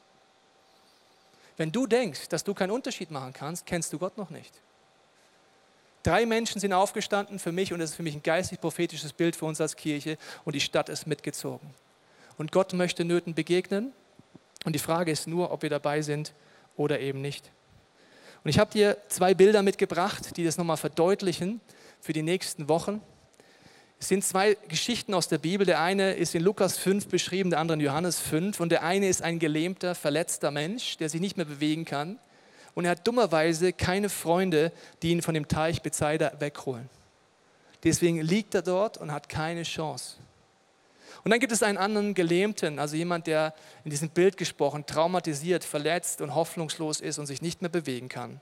Wenn 1.57 1.71
du 1.71 1.87
denkst, 1.87 2.27
dass 2.29 2.43
du 2.43 2.53
keinen 2.53 2.71
Unterschied 2.71 3.11
machen 3.11 3.33
kannst, 3.33 3.65
kennst 3.65 3.93
du 3.93 3.99
Gott 3.99 4.17
noch 4.17 4.29
nicht. 4.29 4.53
Drei 6.03 6.25
Menschen 6.25 6.59
sind 6.59 6.73
aufgestanden 6.73 7.37
für 7.37 7.51
mich 7.51 7.73
und 7.73 7.79
das 7.79 7.91
ist 7.91 7.95
für 7.95 8.03
mich 8.03 8.15
ein 8.15 8.23
geistig-prophetisches 8.23 9.13
Bild 9.13 9.35
für 9.35 9.45
uns 9.45 9.61
als 9.61 9.75
Kirche 9.75 10.17
und 10.45 10.55
die 10.55 10.61
Stadt 10.61 10.89
ist 10.89 11.05
mitgezogen. 11.05 11.69
Und 12.37 12.51
Gott 12.51 12.73
möchte 12.73 13.05
Nöten 13.05 13.35
begegnen 13.35 13.91
und 14.65 14.73
die 14.73 14.79
Frage 14.79 15.11
ist 15.11 15.27
nur, 15.27 15.51
ob 15.51 15.61
wir 15.61 15.69
dabei 15.69 16.01
sind 16.01 16.33
oder 16.75 16.99
eben 16.99 17.21
nicht. 17.21 17.51
Und 18.43 18.49
ich 18.49 18.57
habe 18.57 18.71
dir 18.71 18.97
zwei 19.09 19.35
Bilder 19.35 19.61
mitgebracht, 19.61 20.35
die 20.37 20.43
das 20.43 20.57
nochmal 20.57 20.77
verdeutlichen 20.77 21.61
für 21.99 22.13
die 22.13 22.23
nächsten 22.23 22.67
Wochen. 22.67 23.01
Es 23.99 24.07
sind 24.07 24.23
zwei 24.23 24.57
Geschichten 24.67 25.13
aus 25.13 25.27
der 25.27 25.37
Bibel. 25.37 25.63
Der 25.63 25.79
eine 25.79 26.13
ist 26.13 26.33
in 26.33 26.41
Lukas 26.41 26.75
5 26.79 27.07
beschrieben, 27.07 27.51
der 27.51 27.59
andere 27.59 27.77
in 27.77 27.85
Johannes 27.85 28.19
5. 28.19 28.59
Und 28.59 28.71
der 28.71 28.81
eine 28.81 29.07
ist 29.07 29.21
ein 29.21 29.37
gelähmter, 29.37 29.93
verletzter 29.93 30.49
Mensch, 30.49 30.97
der 30.97 31.07
sich 31.07 31.21
nicht 31.21 31.37
mehr 31.37 31.45
bewegen 31.45 31.85
kann. 31.85 32.17
Und 32.73 32.85
er 32.85 32.91
hat 32.91 33.05
dummerweise 33.05 33.73
keine 33.73 34.09
Freunde, 34.09 34.71
die 35.01 35.11
ihn 35.11 35.21
von 35.21 35.33
dem 35.33 35.47
Teich 35.47 35.81
Bezeider 35.81 36.33
wegholen. 36.39 36.89
Deswegen 37.83 38.21
liegt 38.21 38.53
er 38.55 38.61
dort 38.61 38.97
und 38.97 39.11
hat 39.11 39.27
keine 39.27 39.63
Chance. 39.63 40.17
Und 41.23 41.31
dann 41.31 41.39
gibt 41.39 41.51
es 41.51 41.61
einen 41.61 41.77
anderen 41.77 42.13
Gelähmten, 42.13 42.79
also 42.79 42.95
jemand, 42.95 43.27
der 43.27 43.53
in 43.83 43.91
diesem 43.91 44.09
Bild 44.09 44.37
gesprochen 44.37 44.85
traumatisiert, 44.85 45.63
verletzt 45.63 46.21
und 46.21 46.33
hoffnungslos 46.33 46.99
ist 46.99 47.19
und 47.19 47.27
sich 47.27 47.41
nicht 47.41 47.61
mehr 47.61 47.69
bewegen 47.69 48.09
kann. 48.09 48.39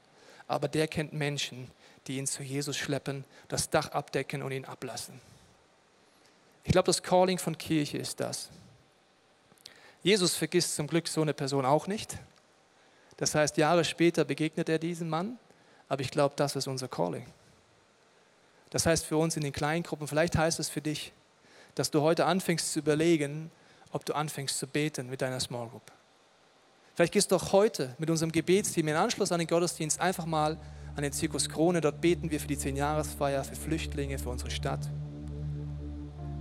Aber 0.47 0.67
der 0.67 0.87
kennt 0.87 1.11
Menschen, 1.13 1.69
die 2.07 2.17
ihn 2.17 2.27
zu 2.27 2.41
Jesus 2.43 2.77
schleppen, 2.77 3.25
das 3.49 3.69
Dach 3.69 3.91
abdecken 3.91 4.41
und 4.43 4.51
ihn 4.51 4.65
ablassen. 4.65 5.19
Ich 6.63 6.71
glaube, 6.71 6.85
das 6.85 7.03
Calling 7.03 7.37
von 7.37 7.57
Kirche 7.57 7.97
ist 7.97 8.19
das. 8.19 8.49
Jesus 10.01 10.35
vergisst 10.35 10.75
zum 10.75 10.87
Glück 10.87 11.07
so 11.07 11.21
eine 11.21 11.33
Person 11.33 11.65
auch 11.65 11.87
nicht. 11.87 12.17
Das 13.19 13.35
heißt, 13.35 13.57
Jahre 13.57 13.83
später 13.83 14.23
begegnet 14.23 14.69
er 14.69 14.79
diesem 14.79 15.09
Mann, 15.09 15.37
aber 15.89 16.01
ich 16.01 16.09
glaube, 16.09 16.35
das 16.37 16.55
ist 16.55 16.67
unser 16.67 16.87
Calling. 16.87 17.25
Das 18.69 18.85
heißt 18.85 19.05
für 19.05 19.17
uns 19.17 19.35
in 19.35 19.43
den 19.43 19.51
kleinen 19.51 19.83
Gruppen, 19.83 20.07
vielleicht 20.07 20.37
heißt 20.37 20.57
es 20.57 20.69
für 20.69 20.79
dich, 20.79 21.11
dass 21.75 21.91
du 21.91 22.01
heute 22.01 22.25
anfängst 22.25 22.71
zu 22.71 22.79
überlegen, 22.79 23.51
ob 23.91 24.05
du 24.05 24.13
anfängst 24.13 24.57
zu 24.57 24.67
beten 24.67 25.09
mit 25.09 25.21
deiner 25.21 25.41
Small 25.41 25.67
Group. 25.67 25.91
Vielleicht 26.95 27.11
gehst 27.11 27.29
du 27.33 27.35
auch 27.35 27.51
heute 27.51 27.93
mit 27.97 28.09
unserem 28.09 28.31
Gebetsteam 28.31 28.87
in 28.87 28.95
Anschluss 28.95 29.33
an 29.33 29.39
den 29.39 29.47
Gottesdienst 29.47 29.99
einfach 29.99 30.25
mal 30.25 30.57
an 30.95 31.03
den 31.03 31.11
Zirkus 31.11 31.49
Krone. 31.49 31.81
Dort 31.81 31.99
beten 31.99 32.31
wir 32.31 32.39
für 32.39 32.47
die 32.47 32.57
Zehn-Jahresfeier, 32.57 33.43
für 33.43 33.55
Flüchtlinge, 33.55 34.17
für 34.17 34.29
unsere 34.29 34.49
Stadt. 34.49 34.89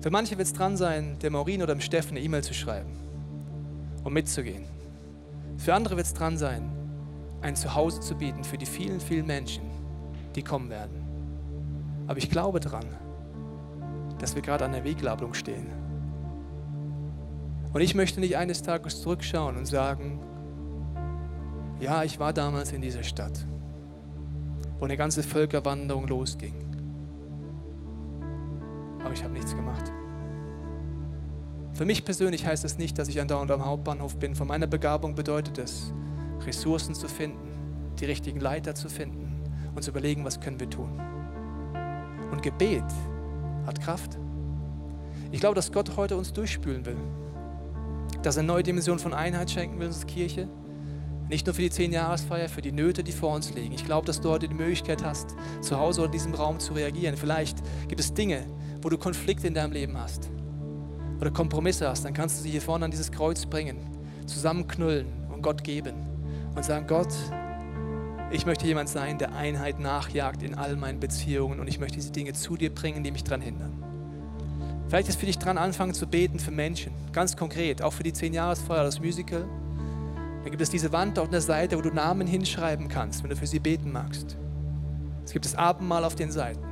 Für 0.00 0.10
manche 0.10 0.38
wird 0.38 0.46
es 0.46 0.54
dran 0.54 0.76
sein, 0.76 1.18
der 1.18 1.30
Maureen 1.30 1.60
oder 1.60 1.74
dem 1.74 1.80
Steffen 1.80 2.10
eine 2.16 2.20
E-Mail 2.20 2.44
zu 2.44 2.54
schreiben 2.54 2.96
und 4.04 4.12
mitzugehen. 4.12 4.77
Für 5.58 5.74
andere 5.74 5.96
wird 5.96 6.06
es 6.06 6.14
dran 6.14 6.36
sein, 6.36 6.70
ein 7.42 7.56
Zuhause 7.56 8.00
zu 8.00 8.14
bieten 8.14 8.44
für 8.44 8.56
die 8.56 8.66
vielen, 8.66 9.00
vielen 9.00 9.26
Menschen, 9.26 9.64
die 10.34 10.42
kommen 10.42 10.70
werden. 10.70 11.04
Aber 12.06 12.18
ich 12.18 12.30
glaube 12.30 12.60
daran, 12.60 12.86
dass 14.18 14.34
wir 14.34 14.42
gerade 14.42 14.64
an 14.64 14.72
der 14.72 14.84
Weggabelung 14.84 15.34
stehen. 15.34 15.66
Und 17.72 17.80
ich 17.80 17.94
möchte 17.94 18.20
nicht 18.20 18.36
eines 18.36 18.62
Tages 18.62 19.02
zurückschauen 19.02 19.56
und 19.56 19.66
sagen, 19.66 20.20
ja, 21.80 22.02
ich 22.02 22.18
war 22.18 22.32
damals 22.32 22.72
in 22.72 22.80
dieser 22.80 23.02
Stadt, 23.02 23.46
wo 24.78 24.84
eine 24.84 24.96
ganze 24.96 25.22
Völkerwanderung 25.22 26.06
losging. 26.06 26.54
Aber 29.04 29.12
ich 29.12 29.22
habe 29.22 29.34
nichts 29.34 29.54
gemacht. 29.54 29.92
Für 31.78 31.84
mich 31.84 32.04
persönlich 32.04 32.44
heißt 32.44 32.64
das 32.64 32.76
nicht, 32.76 32.98
dass 32.98 33.06
ich 33.06 33.20
andauernd 33.20 33.52
am 33.52 33.64
Hauptbahnhof 33.64 34.16
bin. 34.16 34.34
Von 34.34 34.48
meiner 34.48 34.66
Begabung 34.66 35.14
bedeutet 35.14 35.58
es, 35.58 35.92
Ressourcen 36.44 36.92
zu 36.92 37.06
finden, 37.06 37.94
die 38.00 38.04
richtigen 38.04 38.40
Leiter 38.40 38.74
zu 38.74 38.88
finden 38.88 39.44
und 39.76 39.82
zu 39.84 39.92
überlegen, 39.92 40.24
was 40.24 40.40
können 40.40 40.58
wir 40.58 40.68
tun. 40.68 41.00
Und 42.32 42.42
Gebet 42.42 42.82
hat 43.64 43.80
Kraft. 43.80 44.18
Ich 45.30 45.38
glaube, 45.38 45.54
dass 45.54 45.70
Gott 45.70 45.96
heute 45.96 46.16
uns 46.16 46.32
durchspülen 46.32 46.84
will. 46.84 46.96
Dass 48.24 48.36
er 48.36 48.42
neue 48.42 48.64
Dimension 48.64 48.98
von 48.98 49.14
Einheit 49.14 49.48
schenken 49.48 49.78
will, 49.78 49.86
uns 49.86 50.04
Kirche. 50.04 50.48
Nicht 51.28 51.46
nur 51.46 51.54
für 51.54 51.62
die 51.62 51.70
zehn 51.70 51.92
Jahresfeier, 51.92 52.48
für 52.48 52.60
die 52.60 52.72
Nöte, 52.72 53.04
die 53.04 53.12
vor 53.12 53.36
uns 53.36 53.54
liegen. 53.54 53.72
Ich 53.72 53.84
glaube, 53.84 54.04
dass 54.04 54.20
du 54.20 54.30
heute 54.30 54.48
die 54.48 54.54
Möglichkeit 54.54 55.04
hast, 55.04 55.36
zu 55.60 55.78
Hause 55.78 56.00
oder 56.00 56.06
in 56.06 56.12
diesem 56.12 56.34
Raum 56.34 56.58
zu 56.58 56.72
reagieren. 56.72 57.16
Vielleicht 57.16 57.58
gibt 57.86 58.00
es 58.00 58.14
Dinge, 58.14 58.46
wo 58.82 58.88
du 58.88 58.98
Konflikte 58.98 59.46
in 59.46 59.54
deinem 59.54 59.70
Leben 59.70 59.96
hast 59.96 60.28
oder 61.20 61.30
Kompromisse 61.30 61.88
hast. 61.88 62.04
Dann 62.04 62.14
kannst 62.14 62.38
du 62.38 62.42
sie 62.42 62.50
hier 62.50 62.62
vorne 62.62 62.84
an 62.84 62.90
dieses 62.90 63.10
Kreuz 63.10 63.46
bringen, 63.46 63.78
zusammenknüllen 64.26 65.06
und 65.32 65.42
Gott 65.42 65.64
geben 65.64 65.94
und 66.54 66.64
sagen, 66.64 66.86
Gott, 66.86 67.12
ich 68.30 68.44
möchte 68.44 68.66
jemand 68.66 68.88
sein, 68.88 69.16
der 69.16 69.34
Einheit 69.34 69.80
nachjagt 69.80 70.42
in 70.42 70.54
all 70.54 70.76
meinen 70.76 71.00
Beziehungen 71.00 71.60
und 71.60 71.68
ich 71.68 71.80
möchte 71.80 71.96
diese 71.96 72.12
Dinge 72.12 72.34
zu 72.34 72.56
dir 72.56 72.74
bringen, 72.74 73.02
die 73.02 73.10
mich 73.10 73.24
daran 73.24 73.40
hindern. 73.40 73.72
Vielleicht 74.88 75.08
ist 75.08 75.18
für 75.20 75.26
dich 75.26 75.38
dran, 75.38 75.58
anfangen 75.58 75.94
zu 75.94 76.06
beten 76.06 76.38
für 76.38 76.50
Menschen, 76.50 76.92
ganz 77.12 77.36
konkret, 77.36 77.82
auch 77.82 77.92
für 77.92 78.02
die 78.02 78.12
10 78.12 78.34
Jahresfeuer, 78.34 78.84
das 78.84 79.00
Musical. 79.00 79.44
Dann 80.42 80.50
gibt 80.50 80.62
es 80.62 80.70
diese 80.70 80.92
Wand 80.92 81.18
auf 81.18 81.28
der 81.28 81.40
Seite, 81.40 81.76
wo 81.76 81.82
du 81.82 81.90
Namen 81.90 82.26
hinschreiben 82.26 82.88
kannst, 82.88 83.22
wenn 83.22 83.30
du 83.30 83.36
für 83.36 83.46
sie 83.46 83.58
beten 83.58 83.92
magst. 83.92 84.36
Es 85.24 85.32
gibt 85.32 85.44
das 85.44 85.54
Abendmahl 85.54 86.04
auf 86.04 86.14
den 86.14 86.30
Seiten, 86.30 86.62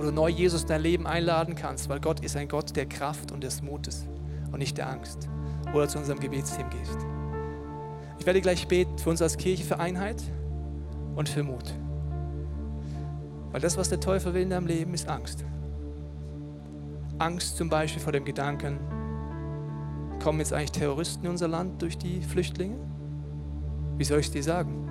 wo 0.00 0.04
du 0.04 0.12
neu 0.12 0.30
Jesus 0.30 0.62
in 0.62 0.68
dein 0.68 0.80
Leben 0.80 1.06
einladen 1.06 1.54
kannst, 1.54 1.90
weil 1.90 2.00
Gott 2.00 2.20
ist 2.20 2.34
ein 2.34 2.48
Gott 2.48 2.74
der 2.74 2.86
Kraft 2.86 3.32
und 3.32 3.44
des 3.44 3.60
Mutes 3.60 4.06
und 4.50 4.58
nicht 4.58 4.78
der 4.78 4.88
Angst. 4.88 5.28
Oder 5.74 5.88
zu 5.88 5.98
unserem 5.98 6.18
Gebetsteam 6.18 6.70
gehst. 6.70 6.96
Ich 8.18 8.24
werde 8.24 8.40
gleich 8.40 8.66
beten 8.66 8.96
für 8.96 9.10
uns 9.10 9.20
als 9.20 9.36
Kirche 9.36 9.62
für 9.62 9.78
Einheit 9.78 10.22
und 11.16 11.28
für 11.28 11.42
Mut. 11.42 11.74
Weil 13.52 13.60
das, 13.60 13.76
was 13.76 13.90
der 13.90 14.00
Teufel 14.00 14.32
will 14.32 14.40
in 14.40 14.48
deinem 14.48 14.66
Leben, 14.66 14.94
ist 14.94 15.06
Angst. 15.06 15.44
Angst 17.18 17.58
zum 17.58 17.68
Beispiel 17.68 18.00
vor 18.00 18.12
dem 18.12 18.24
Gedanken, 18.24 18.78
kommen 20.22 20.38
jetzt 20.38 20.54
eigentlich 20.54 20.72
Terroristen 20.72 21.26
in 21.26 21.32
unser 21.32 21.48
Land 21.48 21.82
durch 21.82 21.98
die 21.98 22.22
Flüchtlinge? 22.22 22.78
Wie 23.98 24.04
soll 24.04 24.20
ich 24.20 24.26
es 24.26 24.32
dir 24.32 24.42
sagen? 24.42 24.88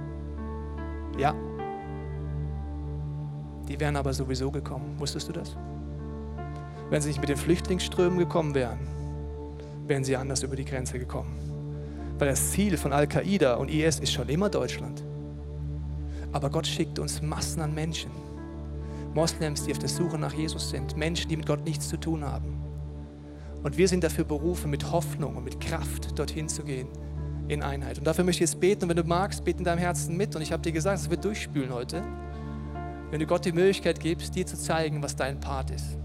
Ja. 1.18 1.34
Die 3.70 3.80
wären 3.80 3.96
aber 3.96 4.14
sowieso 4.14 4.52
gekommen. 4.52 4.96
Wusstest 4.98 5.30
du 5.30 5.34
das? 5.34 5.56
Wenn 6.90 7.02
sie 7.02 7.10
nicht 7.10 7.22
mit 7.22 7.30
den 7.30 7.38
Flüchtlingsströmen 7.38 8.18
gekommen 8.18 8.56
wären, 8.56 8.80
wären 9.86 10.04
sie 10.04 10.18
anders 10.18 10.44
über 10.44 10.56
die 10.56 10.66
Grenze 10.66 10.98
gekommen. 10.98 11.38
Weil 12.18 12.30
das 12.30 12.52
Ziel 12.52 12.78
von 12.78 12.92
Al-Qaida 12.92 13.54
und 13.56 13.70
IS 13.70 14.00
ist 14.00 14.12
schon 14.12 14.28
immer 14.28 14.50
Deutschland. 14.50 15.04
Aber 16.32 16.50
Gott 16.50 16.68
schickt 16.68 17.00
uns 17.00 17.22
Massen 17.22 17.62
an 17.62 17.74
Menschen. 17.74 18.12
Moslems, 19.14 19.66
die 19.66 19.72
auf 19.72 19.80
der 19.80 19.90
Suche 19.90 20.18
nach 20.18 20.34
Jesus 20.34 20.70
sind. 20.70 20.98
Menschen, 20.98 21.30
die 21.30 21.38
mit 21.38 21.46
Gott 21.46 21.64
nichts 21.64 21.88
zu 21.90 21.98
tun 21.98 22.24
haben. 22.24 22.60
Und 23.64 23.78
wir 23.78 23.88
sind 23.88 24.04
dafür 24.04 24.24
berufen, 24.24 24.70
mit 24.72 24.92
Hoffnung 24.92 25.36
und 25.36 25.44
mit 25.44 25.60
Kraft 25.60 26.18
dorthin 26.18 26.48
zu 26.48 26.64
gehen 26.64 26.88
in 27.48 27.64
Einheit. 27.64 27.98
Und 27.98 28.06
dafür 28.06 28.24
möchte 28.24 28.44
ich 28.44 28.52
jetzt 28.52 28.60
beten. 28.60 28.84
Und 28.84 28.90
wenn 28.90 28.98
du 28.98 29.04
magst, 29.04 29.44
bete 29.44 29.60
in 29.60 29.66
deinem 29.66 29.80
Herzen 29.80 30.16
mit. 30.16 30.36
Und 30.36 30.42
ich 30.42 30.52
habe 30.52 30.62
dir 30.62 30.72
gesagt, 30.72 31.00
es 31.00 31.10
wird 31.10 31.24
durchspülen 31.26 31.74
heute. 31.74 32.04
Wenn 33.12 33.20
du 33.20 33.26
Gott 33.26 33.46
die 33.46 33.52
Möglichkeit 33.52 34.00
gibst, 34.00 34.36
dir 34.36 34.46
zu 34.46 34.58
zeigen, 34.58 35.02
was 35.02 35.16
dein 35.16 35.40
Part 35.40 35.72
ist. 35.72 35.98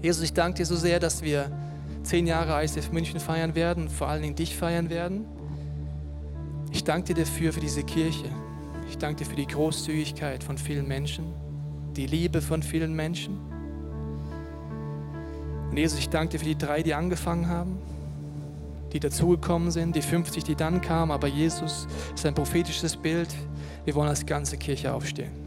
Jesus, 0.00 0.22
ich 0.22 0.32
danke 0.32 0.58
dir 0.58 0.66
so 0.66 0.76
sehr, 0.76 1.00
dass 1.00 1.22
wir 1.22 1.50
zehn 2.02 2.26
Jahre 2.26 2.62
ICF 2.62 2.92
München 2.92 3.20
feiern 3.20 3.54
werden, 3.54 3.88
vor 3.88 4.08
allen 4.08 4.22
Dingen 4.22 4.34
dich 4.34 4.56
feiern 4.56 4.90
werden. 4.90 5.24
Ich 6.72 6.84
danke 6.84 7.14
dir 7.14 7.24
dafür, 7.24 7.52
für 7.52 7.60
diese 7.60 7.82
Kirche. 7.82 8.24
Ich 8.88 8.98
danke 8.98 9.24
dir 9.24 9.30
für 9.30 9.36
die 9.36 9.46
Großzügigkeit 9.46 10.42
von 10.42 10.58
vielen 10.58 10.86
Menschen, 10.86 11.24
die 11.96 12.06
Liebe 12.06 12.40
von 12.42 12.62
vielen 12.62 12.94
Menschen. 12.94 13.38
Und 15.70 15.76
Jesus, 15.76 15.98
ich 15.98 16.08
danke 16.08 16.32
dir 16.32 16.38
für 16.38 16.44
die 16.44 16.58
drei, 16.58 16.82
die 16.82 16.94
angefangen 16.94 17.48
haben, 17.48 17.78
die 18.92 19.00
dazugekommen 19.00 19.70
sind, 19.70 19.96
die 19.96 20.02
50, 20.02 20.44
die 20.44 20.54
dann 20.54 20.80
kamen. 20.80 21.12
Aber 21.12 21.28
Jesus 21.28 21.86
ist 22.14 22.24
ein 22.26 22.34
prophetisches 22.34 22.96
Bild. 22.96 23.28
Wir 23.84 23.94
wollen 23.94 24.08
als 24.08 24.24
ganze 24.24 24.56
Kirche 24.56 24.92
aufstehen. 24.92 25.43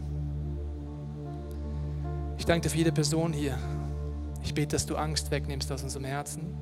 Ich 2.48 2.50
danke 2.50 2.70
dir 2.70 2.70
für 2.70 2.78
jede 2.78 2.94
Person 2.94 3.34
hier. 3.34 3.58
Ich 4.42 4.54
bete, 4.54 4.78
dass 4.78 4.86
du 4.86 4.96
Angst 4.96 5.32
wegnimmst 5.32 5.70
aus 5.70 5.84
unserem 5.84 6.06
Herzen, 6.06 6.56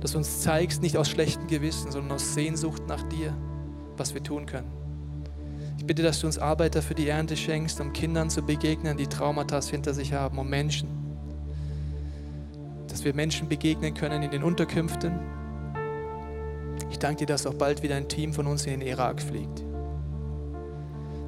dass 0.00 0.12
du 0.12 0.16
uns 0.16 0.40
zeigst, 0.40 0.80
nicht 0.80 0.96
aus 0.96 1.10
schlechtem 1.10 1.46
Gewissen, 1.46 1.92
sondern 1.92 2.12
aus 2.12 2.32
Sehnsucht 2.32 2.84
nach 2.88 3.02
dir, 3.10 3.36
was 3.98 4.14
wir 4.14 4.22
tun 4.22 4.46
können. 4.46 4.72
Ich 5.76 5.84
bitte, 5.84 6.02
dass 6.02 6.20
du 6.20 6.26
uns 6.26 6.38
Arbeiter 6.38 6.80
für 6.80 6.94
die 6.94 7.06
Ernte 7.06 7.36
schenkst, 7.36 7.82
um 7.82 7.92
Kindern 7.92 8.30
zu 8.30 8.40
begegnen, 8.40 8.96
die 8.96 9.08
Traumata 9.08 9.60
hinter 9.60 9.92
sich 9.92 10.14
haben, 10.14 10.38
um 10.38 10.48
Menschen, 10.48 10.88
dass 12.88 13.04
wir 13.04 13.12
Menschen 13.12 13.46
begegnen 13.46 13.92
können 13.92 14.22
in 14.22 14.30
den 14.30 14.42
Unterkünften. 14.42 15.20
Ich 16.90 16.98
danke 16.98 17.18
dir, 17.18 17.26
dass 17.26 17.46
auch 17.46 17.52
bald 17.52 17.82
wieder 17.82 17.96
ein 17.96 18.08
Team 18.08 18.32
von 18.32 18.46
uns 18.46 18.64
in 18.64 18.80
den 18.80 18.88
Irak 18.88 19.20
fliegt. 19.20 19.65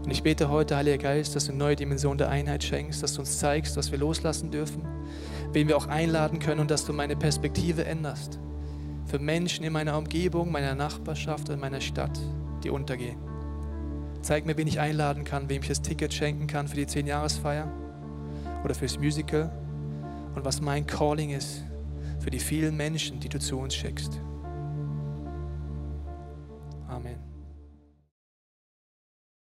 Und 0.08 0.12
ich 0.12 0.22
bete 0.22 0.48
heute, 0.48 0.74
Heiliger 0.74 0.96
Geist, 0.96 1.36
dass 1.36 1.44
du 1.44 1.50
eine 1.50 1.58
neue 1.58 1.76
Dimension 1.76 2.16
der 2.16 2.30
Einheit 2.30 2.64
schenkst, 2.64 3.02
dass 3.02 3.12
du 3.12 3.20
uns 3.20 3.38
zeigst, 3.40 3.76
was 3.76 3.92
wir 3.92 3.98
loslassen 3.98 4.50
dürfen, 4.50 4.82
wen 5.52 5.68
wir 5.68 5.76
auch 5.76 5.86
einladen 5.86 6.38
können 6.38 6.62
und 6.62 6.70
dass 6.70 6.86
du 6.86 6.94
meine 6.94 7.14
Perspektive 7.14 7.84
änderst 7.84 8.38
für 9.04 9.18
Menschen 9.18 9.66
in 9.66 9.72
meiner 9.74 9.98
Umgebung, 9.98 10.50
meiner 10.50 10.74
Nachbarschaft 10.74 11.50
und 11.50 11.60
meiner 11.60 11.82
Stadt, 11.82 12.18
die 12.64 12.70
untergehen. 12.70 13.18
Zeig 14.22 14.46
mir, 14.46 14.56
wen 14.56 14.66
ich 14.66 14.80
einladen 14.80 15.24
kann, 15.24 15.50
wem 15.50 15.60
ich 15.60 15.68
das 15.68 15.82
Ticket 15.82 16.14
schenken 16.14 16.46
kann 16.46 16.68
für 16.68 16.76
die 16.76 16.86
10-Jahresfeier 16.86 17.70
oder 18.64 18.74
fürs 18.74 18.98
Musical 18.98 19.52
und 20.34 20.42
was 20.42 20.62
mein 20.62 20.86
Calling 20.86 21.32
ist 21.32 21.64
für 22.18 22.30
die 22.30 22.40
vielen 22.40 22.78
Menschen, 22.78 23.20
die 23.20 23.28
du 23.28 23.38
zu 23.38 23.58
uns 23.58 23.74
schickst. 23.74 24.18
Amen. 26.88 27.27